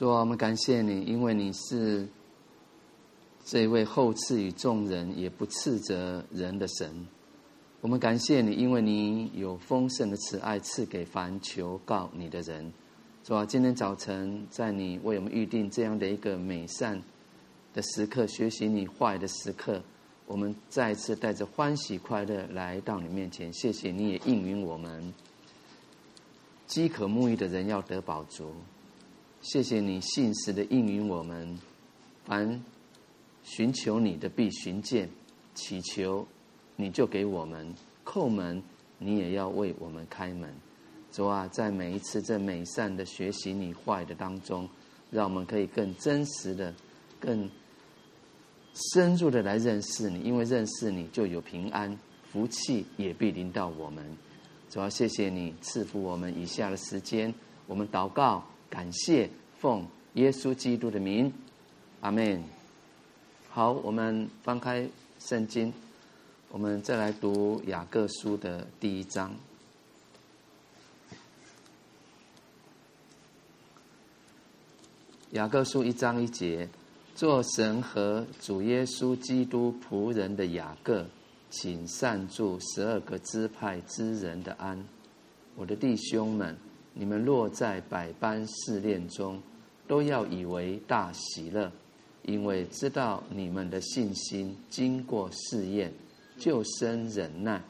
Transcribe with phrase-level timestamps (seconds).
[0.00, 2.08] 主啊，我们感谢你，因为你是
[3.44, 7.06] 这位厚赐与众人也不斥责人的神。
[7.82, 12.72] 我们感谢你，因为你有丰盛的慈爱赐给凡求告你的人。
[13.22, 17.02] 主啊，今天早晨在你为我们预定这样的一个美善
[17.74, 19.82] 的时刻，学习你坏的时刻，
[20.24, 23.52] 我们再次带着欢喜快乐来到你面前。
[23.52, 25.12] 谢谢你也应允我们，
[26.66, 28.54] 饥渴沐浴的人要得饱足。
[29.42, 31.58] 谢谢你信实的应允我们，
[32.24, 32.62] 凡
[33.42, 35.08] 寻求你的必寻见，
[35.54, 36.26] 祈求
[36.76, 38.62] 你就给我们，叩门
[38.98, 40.54] 你也要为我们开门。
[41.10, 44.68] 主啊，在每一次这美善的学习你话语的当中，
[45.10, 46.72] 让我们可以更真实的、
[47.18, 47.48] 更
[48.92, 51.98] 深入的来认识你，因为认识你就有平安，
[52.30, 54.04] 福气也必临到我们。
[54.68, 57.34] 主要，谢谢你赐福我们以下的时间，
[57.66, 58.44] 我们祷告。
[58.70, 59.84] 感谢奉
[60.14, 61.30] 耶稣基督的名，
[62.00, 62.40] 阿门。
[63.48, 65.72] 好，我们翻开圣经，
[66.50, 69.34] 我们再来读雅各书的第一章。
[75.32, 76.68] 雅各书一章一节：
[77.16, 81.04] 做神和主耶稣基督仆人的雅各，
[81.50, 84.84] 请善祝十二个支派之人的安。
[85.56, 86.56] 我的弟兄们。
[86.92, 89.40] 你们若在百般试炼中，
[89.86, 91.70] 都要以为大喜乐，
[92.22, 95.92] 因为知道你们的信心经过试验，
[96.38, 97.62] 就生忍耐。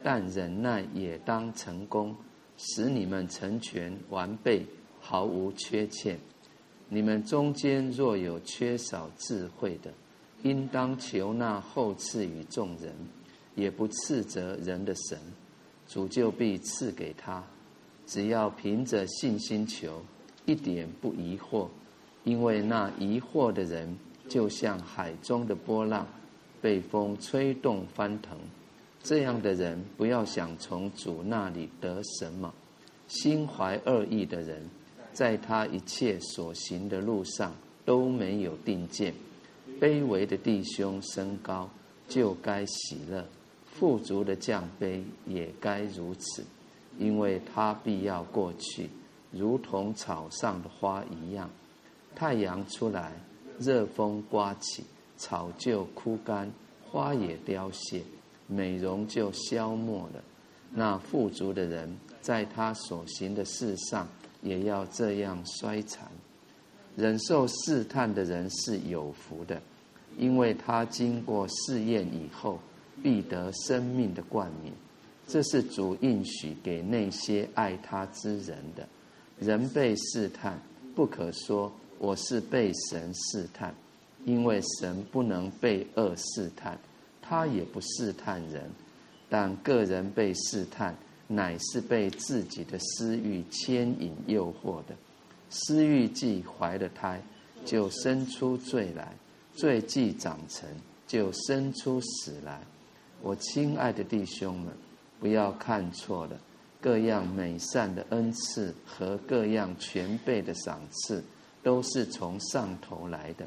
[0.00, 2.14] 但忍耐也当成功，
[2.56, 4.64] 使你们成全完备，
[5.00, 6.16] 毫无缺欠。
[6.88, 9.92] 你们中间若有缺少智慧的，
[10.44, 12.94] 应当求那后赐与众人，
[13.56, 15.18] 也不斥责人的神，
[15.88, 17.44] 主就必赐给他。
[18.08, 20.02] 只要凭着信心求，
[20.46, 21.68] 一点不疑惑，
[22.24, 23.94] 因为那疑惑的人，
[24.26, 26.08] 就像海中的波浪，
[26.62, 28.38] 被风吹动翻腾。
[29.02, 32.52] 这样的人，不要想从主那里得什么。
[33.08, 34.62] 心怀恶意的人，
[35.12, 39.12] 在他一切所行的路上都没有定见。
[39.78, 41.68] 卑微的弟兄升高，
[42.08, 43.22] 就该喜乐；
[43.66, 46.42] 富足的降卑，也该如此。
[46.98, 48.90] 因为他必要过去，
[49.30, 51.48] 如同草上的花一样。
[52.14, 53.12] 太阳出来，
[53.58, 54.84] 热风刮起，
[55.16, 56.50] 草就枯干，
[56.84, 58.02] 花也凋谢，
[58.46, 60.22] 美容就消没了。
[60.70, 64.06] 那富足的人，在他所行的事上，
[64.42, 66.06] 也要这样衰残。
[66.96, 69.62] 忍受试探的人是有福的，
[70.18, 72.58] 因为他经过试验以后，
[73.02, 74.74] 必得生命的冠冕。
[75.28, 78.88] 这是主应许给那些爱他之人的。
[79.38, 80.58] 人被试探，
[80.96, 83.72] 不可说我是被神试探，
[84.24, 86.76] 因为神不能被恶试探，
[87.20, 88.68] 他也不试探人。
[89.28, 94.96] 但个人被试探，乃是被自己的私欲牵引诱惑的。
[95.50, 97.22] 私欲既怀了胎，
[97.64, 99.12] 就生出罪来；
[99.54, 100.66] 罪既长成，
[101.06, 102.60] 就生出死来。
[103.22, 104.72] 我亲爱的弟兄们，
[105.20, 106.38] 不要看错了，
[106.80, 111.22] 各样美善的恩赐和各样全备的赏赐，
[111.62, 113.46] 都是从上头来的，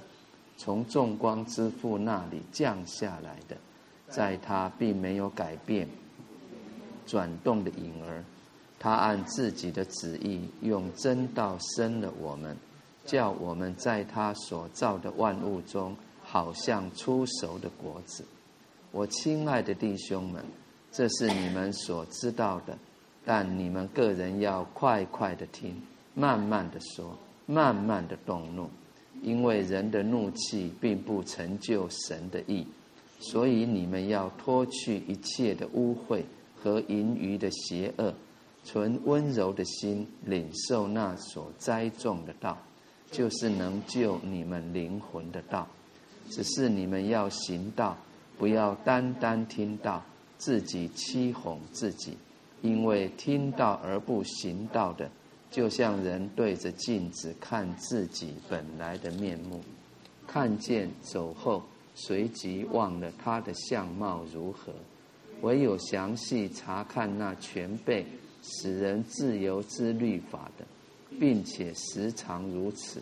[0.58, 3.56] 从众光之父那里降下来的。
[4.10, 5.88] 在他并没有改变、
[7.08, 8.22] 转动的影儿，
[8.78, 12.58] 他按自己的旨意用真道生了我们，
[13.06, 18.26] 叫我们在他所造的万物中，好像初熟的果子。
[18.92, 20.44] 我亲爱的弟兄们，
[20.92, 22.78] 这是你们所知道的，
[23.24, 25.74] 但你们个人要快快的听，
[26.14, 28.70] 慢慢的说，慢慢的动怒，
[29.22, 32.68] 因为人的怒气并不成就神的意。
[33.20, 36.24] 所以你们要脱去一切的污秽
[36.62, 38.14] 和盈余的邪恶，
[38.64, 42.58] 存温柔的心领受那所栽种的道，
[43.12, 45.68] 就是能救你们灵魂的道。
[46.30, 47.96] 只是你们要行道，
[48.38, 50.04] 不要单单听道，
[50.42, 52.18] 自己欺哄自己。
[52.62, 55.10] 因为听到而不行道的，
[55.50, 59.62] 就像人对着镜子看自己本来的面目，
[60.28, 61.64] 看见走后。
[61.94, 64.72] 随即忘了他的相貌如何，
[65.42, 68.06] 唯有详细查看那全备
[68.42, 70.66] 使人自由之律法的，
[71.20, 73.02] 并且时常如此，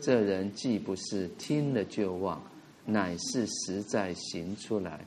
[0.00, 2.42] 这人既不是听了就忘，
[2.86, 5.04] 乃是实在行出来，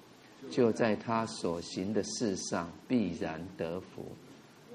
[0.50, 4.06] 就在他所行的事上必然得福。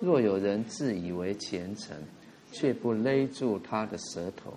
[0.00, 1.96] 若有人自以为虔诚，
[2.52, 4.52] 却不勒住他的舌头，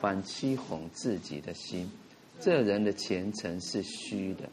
[0.00, 1.90] 反欺哄自己的心。
[2.40, 4.48] 这人的虔诚是虚的，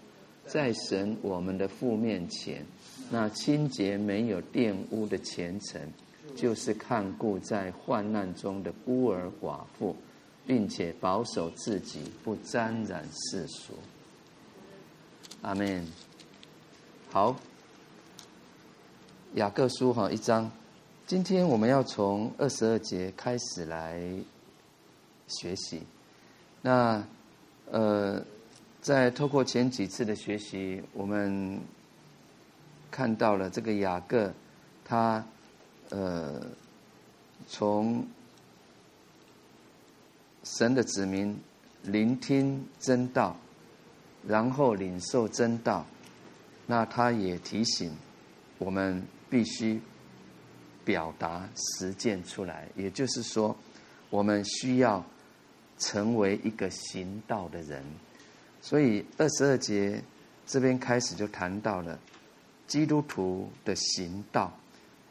[0.46, 2.66] 在神我们的父面前，
[3.10, 5.82] 那清洁没有玷污的虔诚，
[6.36, 9.96] 就是看顾在患难中的孤儿寡妇，
[10.46, 13.74] 并且保守自己不沾染世俗。
[15.42, 15.86] 阿门。
[17.12, 17.36] 好，
[19.36, 20.52] 雅各书哈一章，
[21.08, 24.02] 今天我们要从二十二节开始来
[25.28, 25.82] 学习，
[26.62, 27.04] 那。
[27.72, 28.24] 呃，
[28.80, 31.60] 在透过前几次的学习，我们
[32.92, 34.32] 看到了这个雅各，
[34.86, 35.26] 他
[35.90, 36.40] 呃
[37.48, 38.06] 从
[40.44, 41.36] 神的子民
[41.82, 43.36] 聆听真道，
[44.28, 45.86] 然后领受真道，
[46.68, 47.92] 那他也提醒
[48.58, 49.82] 我们必须
[50.84, 53.56] 表达实践出来，也就是说，
[54.10, 55.04] 我们需要。
[55.78, 57.84] 成为一个行道的人，
[58.62, 60.02] 所以二十二节
[60.46, 62.00] 这边开始就谈到了
[62.66, 64.54] 基督徒的行道。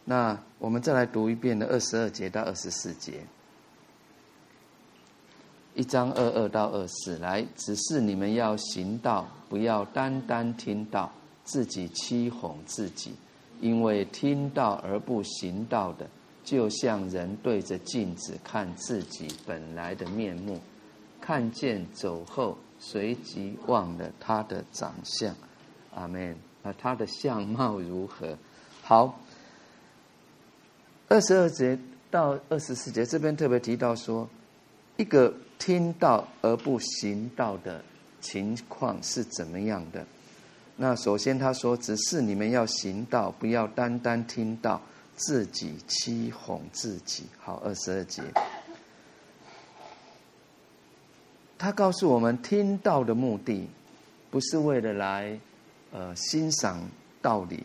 [0.06, 3.20] 那我们再来读一遍的二十二节到二十四节，
[5.74, 11.10] 一章二二到二四，来，只是你们要行道，不要单单听到，
[11.42, 13.12] 自己欺哄自己，
[13.60, 16.08] 因为听到而不行道的。
[16.44, 20.60] 就像人对着镜子看自己本来的面目，
[21.20, 25.34] 看见走后，随即忘了他的长相。
[25.94, 26.36] 阿门。
[26.62, 28.38] 那他的相貌如何？
[28.82, 29.18] 好，
[31.08, 31.78] 二十二节
[32.10, 34.26] 到二十四节这边特别提到说，
[34.96, 37.82] 一个听道而不行道的
[38.20, 40.06] 情况是怎么样的？
[40.76, 44.80] 那首先他说，只是你们要行道，不要单单听到。
[45.16, 47.22] 自己欺哄自己。
[47.38, 48.20] 好，二十二节，
[51.56, 53.68] 他告诉我们，听道的目的
[54.28, 55.38] 不是为了来
[55.92, 56.82] 呃欣赏
[57.22, 57.62] 道理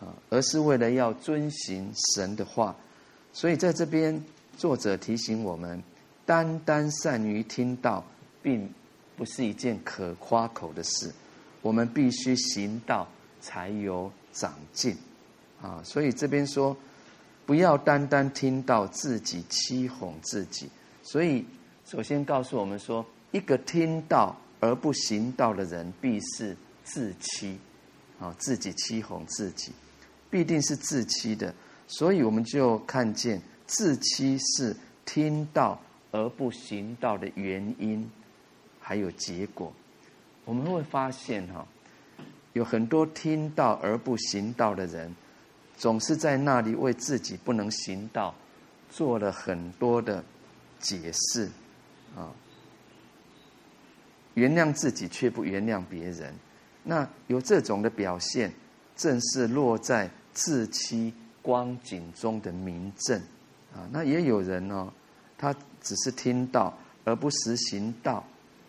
[0.00, 2.74] 啊，而是为了要遵行神的话。
[3.34, 4.18] 所以在这边，
[4.56, 5.82] 作者提醒我们，
[6.30, 8.04] 单单善于听道，
[8.40, 8.72] 并
[9.16, 11.12] 不是一件可夸口的事。
[11.60, 13.08] 我们必须行道，
[13.40, 14.96] 才有长进。
[15.60, 16.76] 啊，所以这边说，
[17.44, 20.70] 不要单单听到自己欺哄自己。
[21.02, 21.44] 所以，
[21.84, 27.58] 首先告诉我们说，一个听道而不行道的人，必是自欺，
[28.20, 29.72] 啊，自己欺哄自己，
[30.30, 31.52] 必定是自欺的。
[31.88, 35.76] 所以，我们就看见自欺是听道
[36.12, 38.10] 而不行道的原因，
[38.80, 39.72] 还有结果。
[40.44, 41.66] 我们会发现哈，
[42.54, 45.14] 有很多听道而不行道的人，
[45.76, 48.34] 总是在那里为自己不能行道
[48.88, 50.24] 做了很多的
[50.80, 51.48] 解释
[52.16, 52.32] 啊，
[54.34, 56.34] 原谅自己却不原谅别人。
[56.82, 58.50] 那有这种的表现，
[58.96, 63.20] 正是落在自欺光景中的明证
[63.72, 63.86] 啊。
[63.92, 64.92] 那也有人呢，
[65.36, 68.24] 他只是听到而不实行道，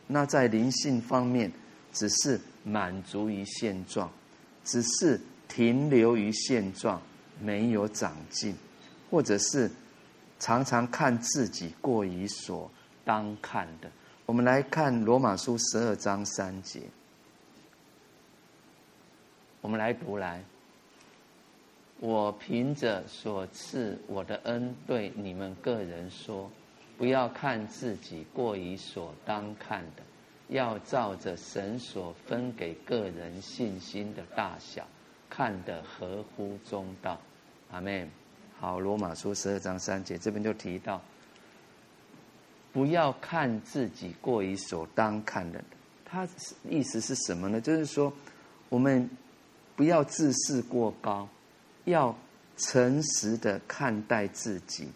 [0.08, 1.52] 那在灵性方面。
[1.94, 4.10] 只是满足于现状，
[4.64, 5.20] 只是
[5.50, 7.02] 停留于现状，
[7.42, 8.56] 没有长进，
[9.10, 9.70] 或者是
[10.40, 12.72] 常常看自己过于所
[13.04, 13.92] 当看的。
[14.26, 16.80] 我们来看罗马书十二章三节，
[19.60, 20.42] 我们来读来。
[22.00, 26.50] 我凭着所赐我的恩，对你们个人说，
[27.02, 30.04] 不要看自己过于所当看的。
[30.50, 34.86] 要照着神所分给个人信心的大小，
[35.28, 37.20] 看得合乎中道。
[37.72, 38.08] 阿门。
[38.60, 41.02] 好，罗马书十二章三节这边就提到，
[42.72, 45.60] 不要看自己过于所当看的。
[46.06, 46.28] 他
[46.70, 47.60] 意思是什么呢？
[47.60, 48.14] 就是说，
[48.70, 49.10] 我们
[49.76, 51.28] 不要自视过高，
[51.86, 52.16] 要
[52.58, 54.90] 诚实的看待自己，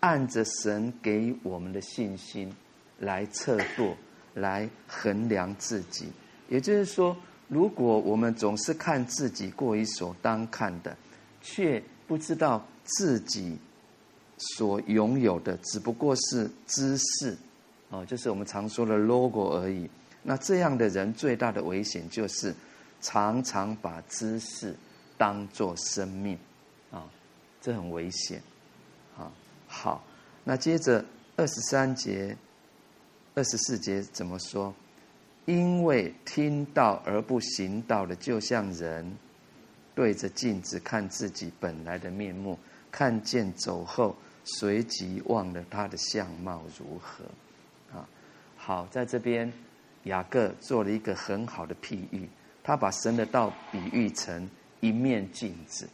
[0.00, 2.54] 按着神给我们的信心
[2.98, 3.94] 来测度。
[4.34, 6.06] 来衡量自己，
[6.48, 7.16] 也就是说，
[7.48, 10.96] 如果我们总是看自己过于所当看的，
[11.40, 13.58] 却不知道自己
[14.36, 17.36] 所拥有的只不过是知识，
[17.88, 19.90] 哦，就是我们常说的 logo 而已。
[20.22, 22.54] 那这样的人最大的危险就是
[23.00, 24.72] 常常把知识
[25.16, 26.38] 当作生命，
[26.92, 27.10] 啊，
[27.60, 28.40] 这很危险，
[29.80, 30.02] 好，
[30.42, 31.04] 那接着
[31.36, 32.36] 二十三节。
[33.36, 34.74] 二十四节怎么说？
[35.44, 39.16] 因为听到而不行道的，就像人
[39.94, 42.58] 对着镜子看自己本来的面目，
[42.90, 47.24] 看见走后，随即忘了他的相貌如何。
[47.96, 48.08] 啊，
[48.56, 49.52] 好，在这边
[50.02, 52.28] 雅各做了一个很好的譬喻，
[52.64, 55.88] 他把神的道比喻成一面镜子。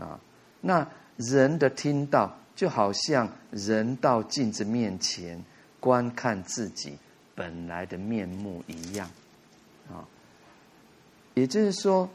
[0.00, 0.18] 啊，
[0.60, 0.84] 那
[1.16, 5.42] 人的听到就好像人到镜子面前。
[5.80, 6.96] 观看自己
[7.34, 9.10] 本来的面目一样，
[9.90, 10.06] 啊，
[11.34, 12.08] 也就是说，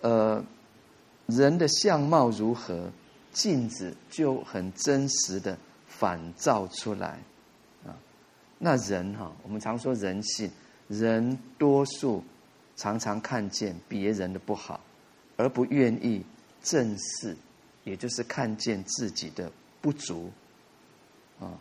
[0.00, 0.44] 呃，
[1.26, 2.90] 人的相貌如何，
[3.32, 7.20] 镜子就很真实的反照出来，
[7.86, 7.94] 啊，
[8.58, 10.50] 那人哈，我们常说人性，
[10.88, 12.20] 人多数
[12.74, 14.80] 常常看见别人的不好，
[15.36, 16.20] 而不愿意
[16.64, 17.36] 正视，
[17.84, 19.52] 也就是看见自己的
[19.84, 20.30] 不足，
[21.38, 21.60] 啊。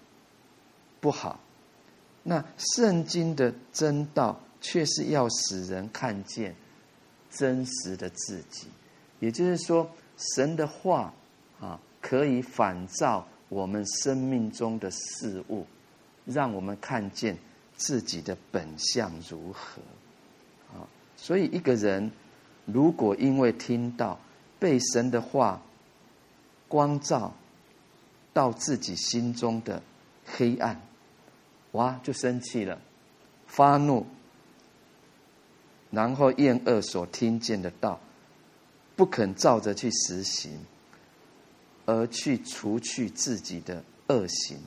[1.02, 1.38] 不好，
[2.24, 6.56] 那圣经的真道却是要使人看见
[7.30, 8.68] 真实的自己，
[9.20, 11.14] 也就是说，神的话
[11.60, 15.66] 啊，可以反照我们生命中的事物，
[16.24, 17.38] 让我们看见
[17.76, 19.82] 自己的本相如何
[20.74, 20.88] 啊。
[21.18, 22.10] 所以，一个人
[22.64, 24.18] 如果因为听到
[24.58, 25.62] 被神的话
[26.70, 27.34] 光照
[28.34, 29.82] 到自己心中的
[30.26, 30.82] 黑暗，
[31.74, 32.82] 哇，就生气了，
[33.46, 34.06] 发怒，
[35.92, 38.00] 然后厌恶所听见的道，
[38.96, 40.52] 不肯照着去实行，
[41.86, 44.58] 而去除去自己的恶行，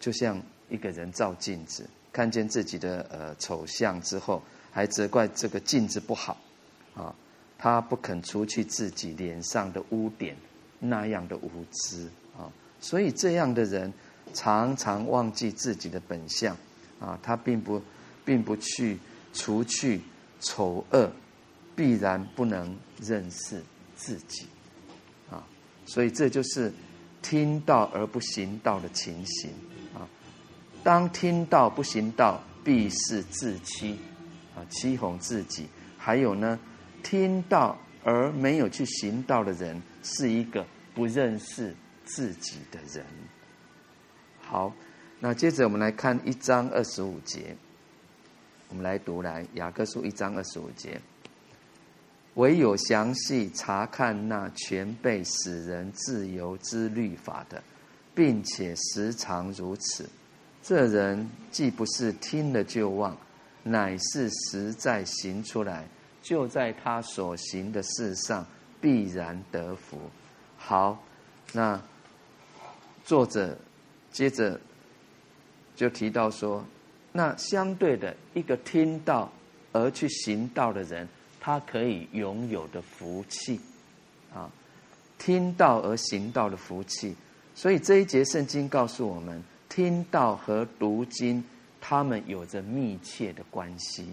[0.00, 4.42] 就像一个人照镜子，看见自己的呃丑相之后，
[4.72, 6.36] 还责怪这个镜子不好，
[6.96, 7.14] 啊，
[7.56, 10.36] 他不肯除去自己脸上的污点，
[10.80, 12.08] 那样的无知。
[12.36, 13.92] 啊，所以这样的人。
[14.32, 16.56] 常常忘记自己的本相，
[16.98, 17.80] 啊，他并不，
[18.24, 18.98] 并不去
[19.32, 20.00] 除去
[20.40, 21.08] 丑恶，
[21.76, 23.62] 必然不能认识
[23.94, 24.46] 自己，
[25.30, 25.46] 啊，
[25.86, 26.72] 所以这就是
[27.22, 29.50] 听道而不行道的情形，
[29.94, 30.02] 啊，
[30.82, 33.96] 当听道不行道，必是自欺，
[34.56, 35.68] 啊，欺哄自己。
[35.96, 36.58] 还有呢，
[37.04, 41.72] 听到而没有去行道的人，是一个不认识
[42.04, 43.04] 自己的人。
[44.40, 44.72] 好，
[45.20, 47.56] 那接着我们来看一章二十五节，
[48.68, 51.00] 我们来读来雅各书一章二十五节，
[52.34, 57.62] 唯有详细查看那全备使人自由之律法的，
[58.14, 60.08] 并且时常如此，
[60.62, 63.16] 这人既不是听了就忘，
[63.62, 65.86] 乃是实在行出来，
[66.20, 68.46] 就在他所行的事上
[68.80, 69.98] 必然得福。
[70.58, 71.02] 好，
[71.52, 71.80] 那
[73.04, 73.56] 作者。
[74.10, 74.60] 接着
[75.74, 76.64] 就提到说，
[77.10, 79.28] 那相对的一个听到
[79.72, 81.08] 而去行道的人，
[81.40, 83.60] 他可以拥有的福气
[84.32, 84.48] 啊，
[85.18, 87.16] 听到而行道的福气。
[87.56, 91.42] 所以这一节圣经告诉我们，听到和读经，
[91.80, 94.06] 他们有着密切的关系。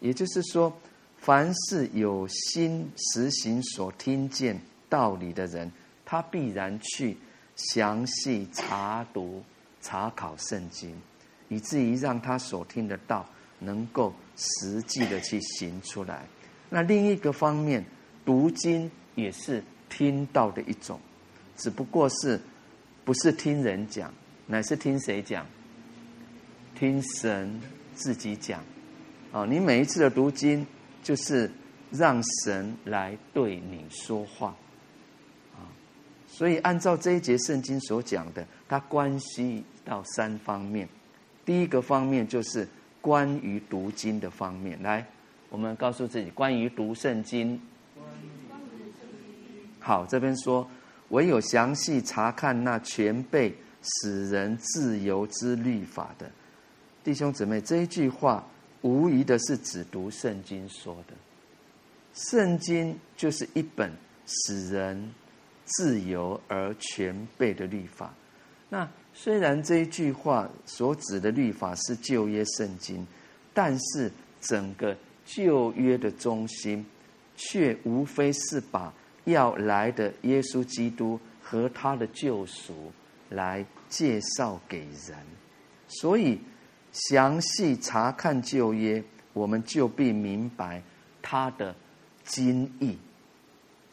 [0.00, 0.70] 也就是说，
[1.16, 4.60] 凡是有心实行所听见
[4.90, 5.72] 道理的人，
[6.04, 7.16] 他必然去
[7.56, 9.42] 详细查读、
[9.80, 10.94] 查考圣经，
[11.48, 13.24] 以至于让他所听的道
[13.60, 16.26] 能够实际的去行出来。
[16.68, 17.84] 那另一个方面，
[18.24, 20.98] 读经也是听到的一种，
[21.56, 22.40] 只不过是
[23.04, 24.12] 不是听人讲，
[24.46, 25.46] 乃是听谁讲？
[26.74, 27.60] 听神
[27.94, 28.60] 自己讲。
[29.30, 30.66] 啊，你每一次的读经，
[31.02, 31.50] 就是
[31.90, 34.54] 让神来对你说话。
[36.36, 40.88] 所以，按照这一节圣经所讲的，它关系到三方面。
[41.44, 42.66] 第一个方面就是
[43.00, 44.82] 关于读经的方面。
[44.82, 45.06] 来，
[45.48, 47.60] 我们告诉自己，关于读圣经。
[49.78, 50.68] 好，这边说，
[51.10, 56.28] 唯有详细查看那全备使人自由之律法的
[57.04, 58.44] 弟兄姊妹，这一句话
[58.82, 61.14] 无疑的是指读圣经说的。
[62.12, 63.92] 圣经就是一本
[64.26, 65.14] 使人。
[65.64, 68.12] 自由而全备的律法。
[68.68, 73.06] 那虽然这一句话所指的律法是旧约圣经，
[73.52, 76.84] 但是整个旧约的中心，
[77.36, 78.92] 却无非是把
[79.24, 82.92] 要来的耶稣基督和他的救赎
[83.30, 85.16] 来介绍给人。
[85.86, 86.40] 所以
[86.92, 90.82] 详细查看旧约，我们就必明白
[91.22, 91.74] 他的
[92.24, 92.98] 经义。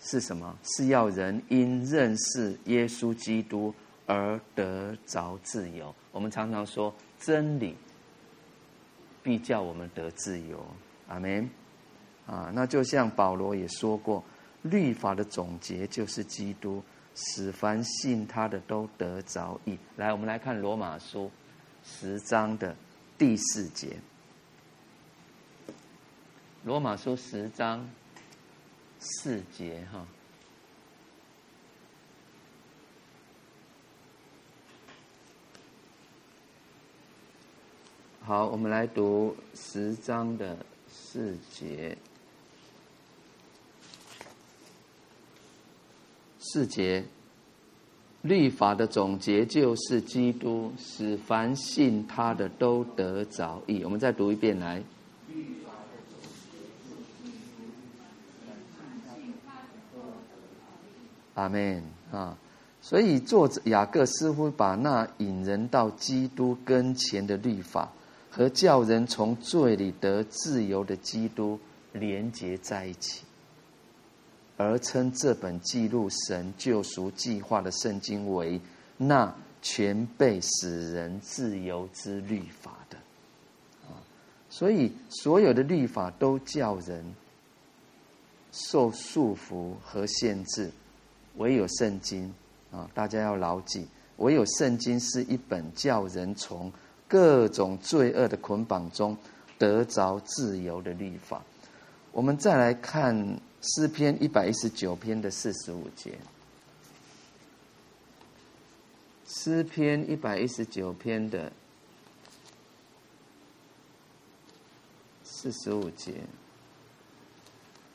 [0.03, 0.57] 是什么？
[0.63, 3.73] 是要人因认识耶稣基督
[4.07, 5.93] 而得着自由。
[6.11, 7.77] 我们常常说真理
[9.21, 10.65] 必叫我们得自由。
[11.07, 11.47] 阿门。
[12.25, 14.23] 啊，那就像保罗也说过，
[14.63, 16.81] 律法的总结就是基督，
[17.13, 19.77] 使凡信他的都得着义。
[19.97, 21.29] 来，我们来看罗马书
[21.83, 22.75] 十章的
[23.17, 23.97] 第四节。
[26.63, 27.87] 罗马书十章。
[29.03, 30.05] 四节哈，
[38.21, 40.55] 好，我们来读十章的
[40.87, 41.97] 四节。
[46.39, 47.03] 四节，
[48.21, 53.83] 律法的总结就是基督，使凡信他的都得着义。
[53.83, 54.83] 我们再读一遍来。
[61.41, 62.38] 阿门啊！
[62.84, 67.91] 所以作者雅各似乎把那引人到基督跟前的律法
[68.30, 71.60] 和叫人从罪里得自由的基督
[71.93, 73.23] 连结在一起，
[74.56, 78.62] 而称这本记录神救赎计划的圣经为
[78.97, 82.97] 那全被使人自由之律法的
[83.88, 83.97] 啊！
[84.49, 87.15] 所以所有的律法都叫人
[88.51, 90.71] 受束缚和限制。
[91.37, 92.33] 唯有圣经
[92.71, 96.71] 啊，大家要牢记，唯有圣经是一本叫人从
[97.07, 99.17] 各种罪恶的捆绑中
[99.57, 101.41] 得着自由的律法。
[102.11, 106.13] 我们再来看诗篇一百一十九篇的四十五节。
[109.25, 111.51] 诗篇一百一十九篇的
[115.23, 116.15] 四十五节。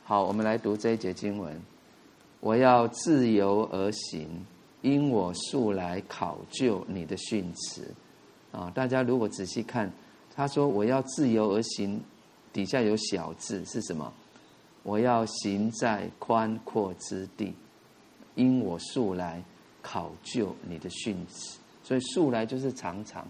[0.04, 1.60] 好，我们来读这一节经文。
[2.46, 4.28] 我要自由而行，
[4.80, 7.92] 因我素来考究你的训词。
[8.52, 9.90] 啊，大家如果仔细看，
[10.32, 12.00] 他说我要自由而行，
[12.52, 14.12] 底下有小字是什么？
[14.84, 17.52] 我要行在宽阔之地，
[18.36, 19.42] 因我素来
[19.82, 21.58] 考究你的训词。
[21.82, 23.26] 所以素来就是常常，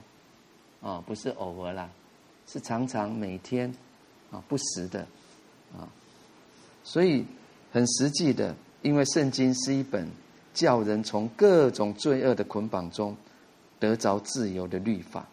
[0.82, 1.88] 啊，不是偶尔啦，
[2.46, 3.74] 是常常每天，
[4.30, 5.00] 啊，不时的，
[5.74, 5.88] 啊，
[6.84, 7.24] 所以
[7.72, 8.54] 很实际的。
[8.86, 10.08] 因为圣经是一本
[10.54, 13.16] 叫人从各种罪恶的捆绑中
[13.80, 15.26] 得着自由的律法，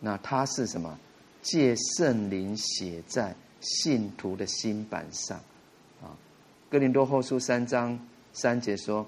[0.00, 0.98] 那它是什么？
[1.40, 5.38] 借圣灵写在信徒的心版上
[6.02, 6.12] 啊。
[6.68, 7.98] 哥林多后书三章
[8.34, 9.06] 三节说，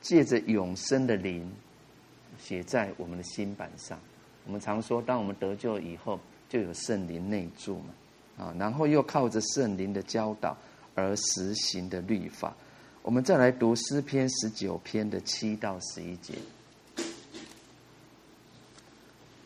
[0.00, 1.48] 借着永生的灵
[2.36, 3.96] 写在我们的心版上。
[4.44, 10.56] 我们常说，当我们得救以后，就有圣灵内住嘛啊，然后又靠着圣灵的教导。
[10.96, 12.56] 而实行的律法，
[13.02, 16.34] 我们再来读诗篇十九篇的七到十一节。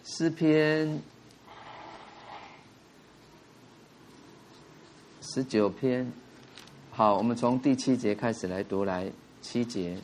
[0.05, 1.03] 诗篇
[5.21, 6.11] 十九篇，
[6.93, 9.11] 好，我们从第七节开始来读，来
[9.43, 9.99] 七节。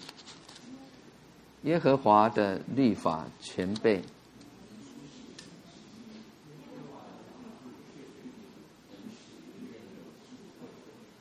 [1.62, 4.02] 耶和华的律法全备。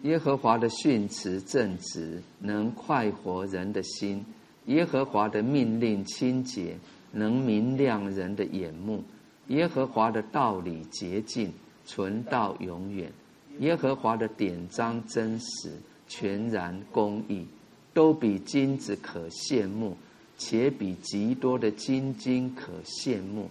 [0.05, 4.19] 耶和华的训词正直，能快活人的心；
[4.67, 6.77] 耶和华的命令清洁，
[7.11, 8.99] 能明亮人的眼目；
[9.47, 11.51] 耶和华的道理洁净，
[11.87, 13.07] 存到永远；
[13.61, 15.71] 耶和华的典章真实，
[16.07, 17.43] 全然公义，
[17.91, 19.97] 都比金子可羡慕，
[20.37, 23.49] 且比极多的金金可羡慕，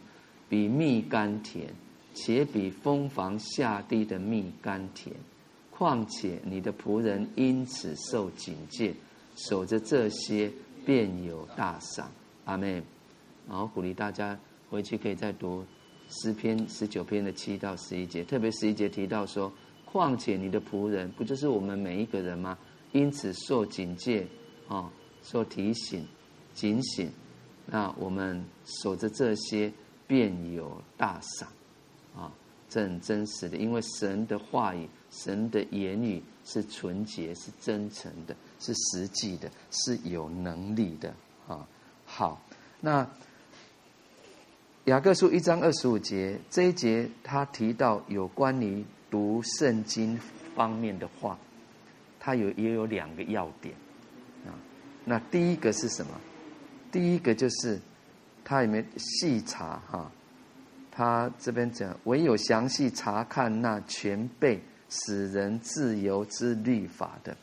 [0.49, 1.75] 比蜜甘甜，
[2.15, 5.13] 且比蜂房下滴的蜜甘甜。
[5.77, 8.95] 况且你的仆人因此受警戒，
[9.35, 10.49] 守着这些，
[10.87, 12.09] 便有大赏。
[12.45, 12.83] 阿门。
[13.49, 14.39] 然后鼓励大家
[14.71, 15.65] 回去可以再读
[16.09, 19.53] 诗篇十九篇的七到十一节，特别十一节提到说：
[19.85, 22.57] 况且你的仆人，不就是我们每一个人吗？
[22.93, 24.27] 因此受警戒，
[24.69, 24.89] 啊，
[25.25, 26.07] 受提醒、
[26.55, 27.11] 警醒。
[27.67, 29.73] 那我们守着这些，
[30.07, 31.49] 便有大赏。
[32.15, 32.33] 啊，
[32.71, 34.89] 这很真实的，因为神的话语。
[35.23, 41.15] 神的言语是纯洁、是真诚的、是实际的、是有能力的
[41.47, 41.65] 啊！
[42.05, 42.43] 好，
[42.81, 43.09] 那
[44.87, 50.19] 雅各书一章二十五节这一节，他提到有关于读圣经
[50.57, 51.39] 方面的话，
[52.19, 53.75] 他有也有两个要点
[54.45, 54.51] 啊。
[55.05, 56.13] 那第一个是什么？
[56.91, 57.81] 第一个就是
[58.45, 60.11] 他有没有细查哈？
[60.91, 64.61] 他这边讲，唯有详细查看那全备。
[64.95, 67.37] 使人自由之律法的，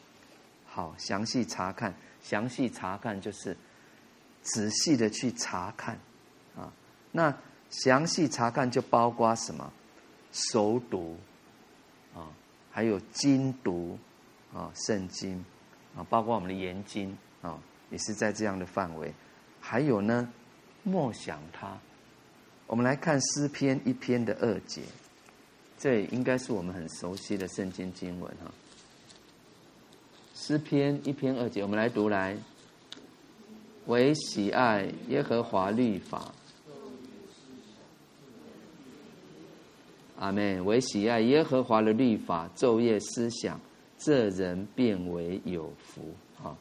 [0.65, 3.55] 好，详细查看，详细查看就是
[4.41, 5.99] 仔细的去查看
[6.55, 6.71] 啊。
[7.11, 7.35] 那
[7.69, 9.71] 详细查看就包括什么？
[10.31, 11.17] 熟读
[12.15, 12.31] 啊，
[12.71, 13.99] 还有精读
[14.53, 15.43] 啊，圣经
[15.93, 19.13] 啊，包括我们的研经啊，也是在这样的范围。
[19.59, 20.31] 还有呢，
[20.83, 21.77] 默想它。
[22.65, 24.81] 我们来看诗篇一篇的二节。
[25.81, 28.51] 这应该是我们很熟悉的圣经经文哈，
[30.35, 32.37] 诗篇一篇二节，我们来读来，
[33.87, 36.31] 唯喜爱耶和华律法，
[40.19, 40.63] 阿门。
[40.63, 43.59] 唯喜爱耶和华的律法，昼夜思想，
[43.97, 46.13] 这人便为有福
[46.43, 46.55] 啊。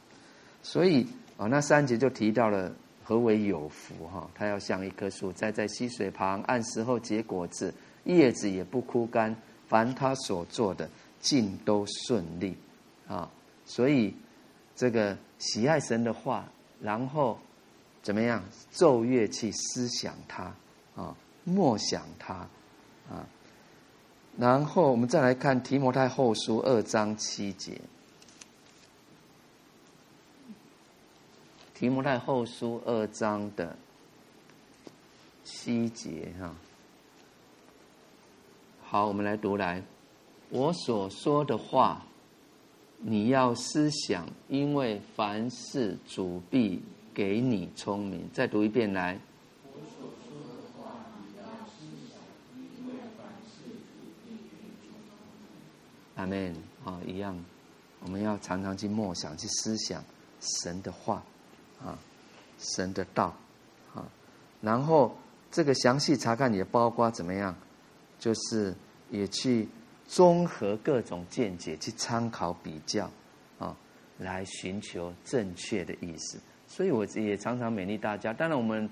[0.63, 1.05] 所以
[1.37, 7.71] 啊，那三节就提到了何为有福哈，他要像一棵树栽在溪水旁，按时候结果子。
[8.05, 9.35] 叶子也不枯干，
[9.67, 10.89] 凡他所做的
[11.19, 12.57] 尽都顺利，
[13.07, 13.29] 啊，
[13.65, 14.15] 所以
[14.75, 16.49] 这个喜爱神的话，
[16.81, 17.39] 然后
[18.01, 18.43] 怎么样？
[18.73, 20.53] 昼夜去思想他，
[20.95, 22.33] 啊，默想他，
[23.09, 23.27] 啊，
[24.37, 27.79] 然后我们再来看提摩太后书二章七节，
[31.75, 33.77] 提摩太后书二章的
[35.43, 36.55] 七节，哈。
[38.91, 39.81] 好，我们来读来。
[40.49, 42.05] 我所说的话，
[42.97, 46.83] 你要思想，因为凡事主必
[47.13, 48.29] 给你聪明。
[48.33, 49.17] 再读一遍来。
[49.63, 52.19] 我所说的话，你要思想，
[52.57, 55.47] 因为凡事主必给你聪明。
[56.17, 56.53] 阿门。
[56.83, 57.41] 啊，一样，
[58.03, 60.03] 我们要常常去默想，去思想
[60.41, 61.23] 神的话，
[61.81, 61.97] 啊，
[62.59, 63.33] 神的道，
[63.95, 64.03] 啊，
[64.59, 65.15] 然后
[65.49, 67.55] 这个详细查看也包括怎么样？
[68.21, 68.71] 就是
[69.09, 69.67] 也去
[70.05, 73.09] 综合各种见解，去参考比较，
[73.57, 73.75] 啊，
[74.19, 76.39] 来寻求正确的意思。
[76.67, 78.31] 所以我也常常勉励大家。
[78.31, 78.87] 当然，我们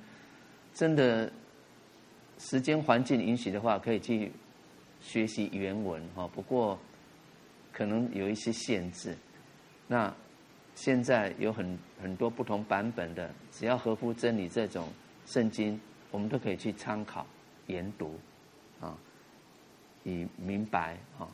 [0.73, 1.31] 真的
[2.39, 4.31] 时间环境允许的话，可以去
[4.99, 6.27] 学习原文哈。
[6.29, 6.79] 不过
[7.71, 9.15] 可能有一些限制。
[9.87, 10.11] 那
[10.73, 14.87] 现在有很很多不同版本的，只要合乎真理这种
[15.27, 17.27] 圣经，我们都可以去参考
[17.67, 18.19] 研读，
[18.81, 18.97] 啊。
[20.03, 21.27] 以明白啊，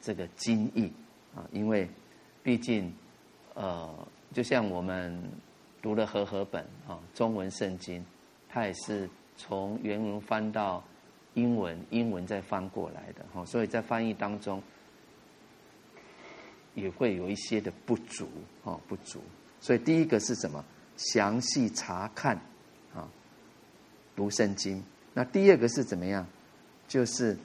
[0.00, 0.90] 这个经义
[1.34, 1.88] 啊，因为
[2.42, 2.92] 毕竟
[3.54, 3.94] 呃，
[4.32, 5.22] 就像我们
[5.82, 8.04] 读了和合本啊，中文圣经，
[8.48, 10.82] 它也是从原文翻到
[11.34, 14.62] 英文，英文再翻过来的哈，所以在翻译当中
[16.74, 18.28] 也会有一些的不足
[18.64, 19.20] 啊，不足。
[19.60, 20.64] 所以第一个是什么？
[20.96, 22.34] 详细查看
[22.94, 23.06] 啊，
[24.14, 24.82] 读圣经。
[25.12, 26.26] 那第二个是怎么样？
[26.88, 27.36] 就是。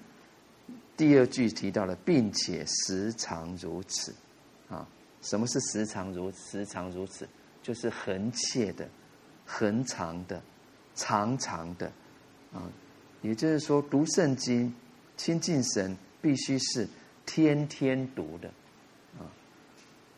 [1.02, 4.14] 第二句提到了，并且时常如此，
[4.70, 4.88] 啊，
[5.24, 7.28] 什么是时常如时常如此？
[7.64, 8.88] 就是恒切的、
[9.44, 10.40] 恒常的、
[10.94, 11.92] 常常的，
[12.54, 12.70] 啊，
[13.24, 14.72] 也就是说，读圣经、
[15.18, 16.88] 亲近神，必须是
[17.26, 18.48] 天天读的，
[19.18, 19.26] 啊，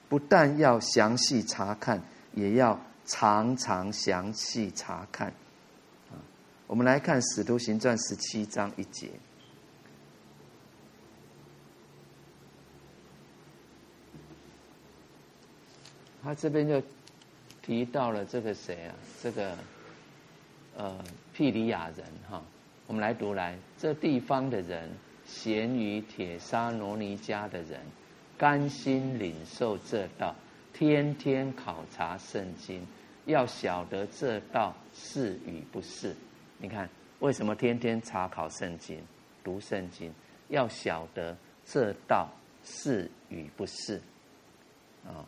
[0.10, 2.04] 不但要详细查看，
[2.34, 5.30] 也要常常详细查看，
[6.12, 6.20] 啊，
[6.68, 9.10] 我们来看《使徒行传》十七章一节，
[16.24, 16.82] 他这边就
[17.62, 18.96] 提到了这个谁啊？
[19.22, 19.58] 这个
[20.78, 20.98] 呃，
[21.34, 22.42] 庇里亚人哈。
[22.88, 24.90] 我们来读来，这地方的人，
[25.26, 27.80] 闲于铁沙罗尼迦的人，
[28.38, 30.34] 甘心领受这道，
[30.74, 32.86] 天天考察圣经，
[33.26, 36.16] 要晓得这道是与不是。
[36.58, 38.98] 你看，为什么天天查考圣经、
[39.44, 40.14] 读圣经？
[40.50, 42.30] 要晓得这道
[42.64, 44.02] 是与不是
[45.06, 45.26] 啊？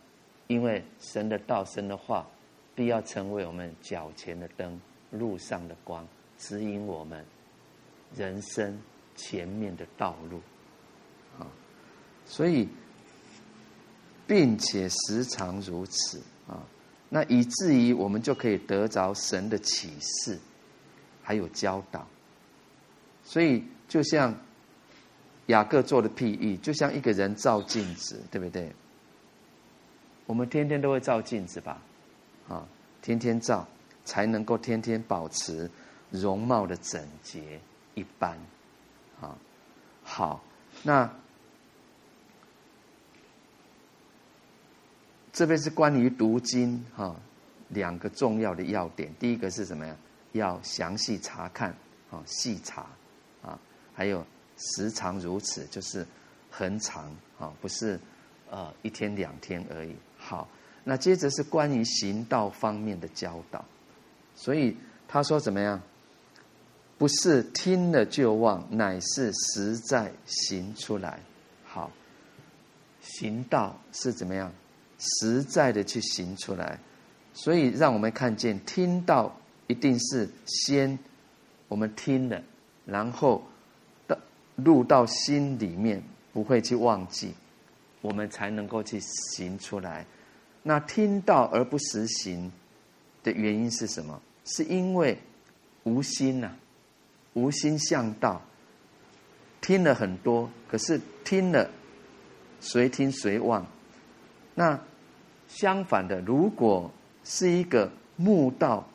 [0.48, 2.28] 因为神的道、神的话，
[2.76, 4.80] 必要成为我们脚前的灯，
[5.12, 7.26] 路上的光，指引我们。
[8.16, 8.80] 人生
[9.18, 10.40] 前面的道路，
[11.38, 11.44] 啊，
[12.26, 12.70] 所以，
[14.26, 16.64] 并且时常如此啊，
[17.10, 20.40] 那以至于我们就可以得着神的启示，
[21.22, 22.08] 还有教导。
[23.26, 24.34] 所以，就像
[25.48, 28.72] 雅各做的譬喻，就像一个人照镜子，对不对？
[30.26, 31.82] 我们天天都会照镜子吧？
[32.48, 32.66] 啊，
[33.02, 33.68] 天天照，
[34.04, 35.70] 才能够天天保持
[36.10, 37.60] 容貌的整洁。
[37.94, 38.38] 一般，
[39.22, 39.38] 啊，
[40.04, 40.44] 好，
[40.84, 41.10] 那
[45.32, 47.16] 这边是关于读经哈，
[47.70, 49.14] 两个重要的要点。
[49.20, 49.96] 第一个是什么呀？
[50.34, 51.70] 要详细查看
[52.12, 52.86] 啊，细查
[53.42, 53.58] 啊，
[53.94, 54.26] 还有
[54.58, 56.06] 时常如此，就是
[56.52, 57.98] 恒常啊，不是
[58.50, 59.96] 呃一天两天而已。
[60.28, 60.48] 好，
[60.84, 63.64] 那接着是关于行道方面的教导，
[64.36, 64.76] 所以
[65.08, 65.80] 他说怎么样？
[66.98, 71.20] 不是听了就忘，乃是实在行出来。
[71.64, 71.92] 好，
[73.02, 74.52] 行道是怎么样？
[74.98, 76.80] 实在的去行出来。
[77.36, 79.32] 所以让我们看见，听到
[79.68, 80.98] 一定是先
[81.68, 82.42] 我们听了，
[82.86, 83.44] 然后
[84.08, 84.18] 到
[84.56, 86.02] 入到心里面，
[86.34, 87.32] 不会去忘记，
[88.06, 90.06] 我们才能够去行出来。
[90.64, 92.52] 那听道而不实行
[93.24, 94.22] 的原因是什么？
[94.46, 95.18] 是因为
[95.84, 96.56] 无心呐、
[97.34, 98.42] 无心向道，
[99.60, 101.70] 听了很多，可是听了
[102.60, 103.66] 随听随忘。
[104.54, 104.80] 那
[105.48, 106.92] 相反的，如果
[107.24, 108.88] 是一个慕道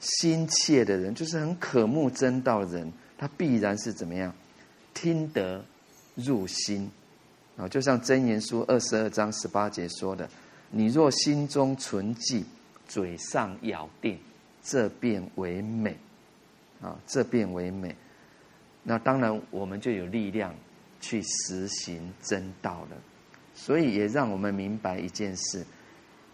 [0.00, 4.34] 心切的人，就是很渴慕真道的人，他必然是怎么样？
[4.94, 5.64] 听得
[6.14, 6.90] 入心
[7.56, 7.68] 啊！
[7.68, 10.28] 就像箴言书二十二章十八节说的
[10.70, 12.44] ：“你若心中存记，
[12.88, 14.18] 嘴上咬定，
[14.62, 15.96] 这便为美。”
[16.82, 17.94] 啊，这便为美。
[18.82, 20.52] 那当然，我们就有力量
[21.00, 22.96] 去实行真道了。
[23.54, 25.64] 所以，也让我们明白一件事：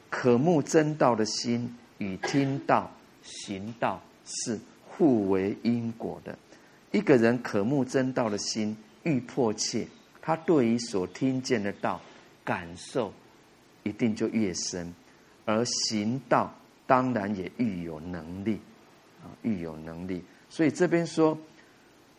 [0.08, 2.90] 渴慕真道的心与听道、
[3.22, 6.38] 行道是互为因果的。
[6.92, 9.86] 一个人渴慕真道的心愈迫切，
[10.28, 11.98] 他对于所听见的道
[12.44, 13.10] 感受
[13.82, 14.92] 一定就越深，
[15.46, 16.54] 而行道
[16.86, 18.60] 当然也愈有能力
[19.22, 20.22] 啊，愈有能力。
[20.50, 21.38] 所以这边说，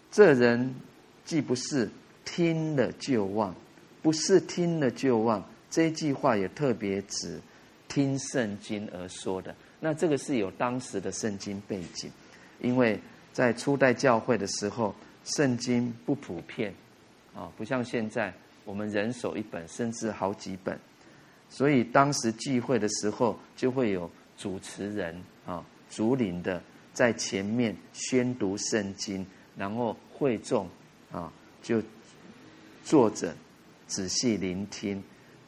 [0.10, 0.74] 这人
[1.24, 1.88] 既不是
[2.26, 3.54] 听了就忘，
[4.02, 7.40] 不是听了就忘，这句话也特别指
[7.88, 9.56] 听圣经而说的。
[9.80, 12.10] 那这个是有当时的圣经背景，
[12.60, 13.00] 因为
[13.32, 16.74] 在初代教会的时候，圣经不普遍，
[17.40, 18.34] 啊，不像现在
[18.66, 20.78] 我们人手一本，甚至好几本，
[21.48, 26.62] 所以当时聚会的时候就会有主持人啊，主领的。
[26.92, 29.26] 在前面宣读圣经，
[29.56, 30.68] 然后会众
[31.14, 31.32] 啊
[31.62, 31.82] 就
[32.84, 33.34] 坐着
[33.88, 35.02] 仔细聆听。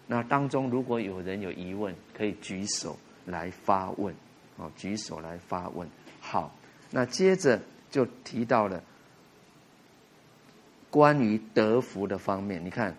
[0.08, 4.16] 那当中如果有人有疑问，可以举手来发问，
[4.58, 5.86] 啊，举手来发问。
[6.22, 6.56] 好，
[6.90, 8.82] 那接着就提到了
[10.92, 12.64] 关于得福的方面。
[12.64, 12.96] 你看，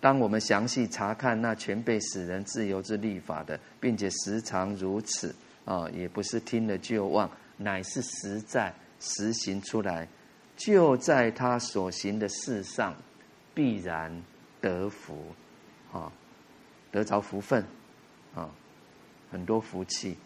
[0.00, 5.34] 当我们详细查看那全被使人自由之立法的，并且时常如此
[5.66, 7.30] 啊，也不是听了就忘。
[7.58, 10.08] 乃是实在实行出来，
[10.56, 12.96] 就在他所行的事上，
[13.54, 14.10] 必然
[14.60, 15.26] 得福，
[15.92, 16.10] 啊，
[16.90, 17.64] 得着福分，
[18.34, 18.50] 啊，
[19.30, 20.16] 很多福气，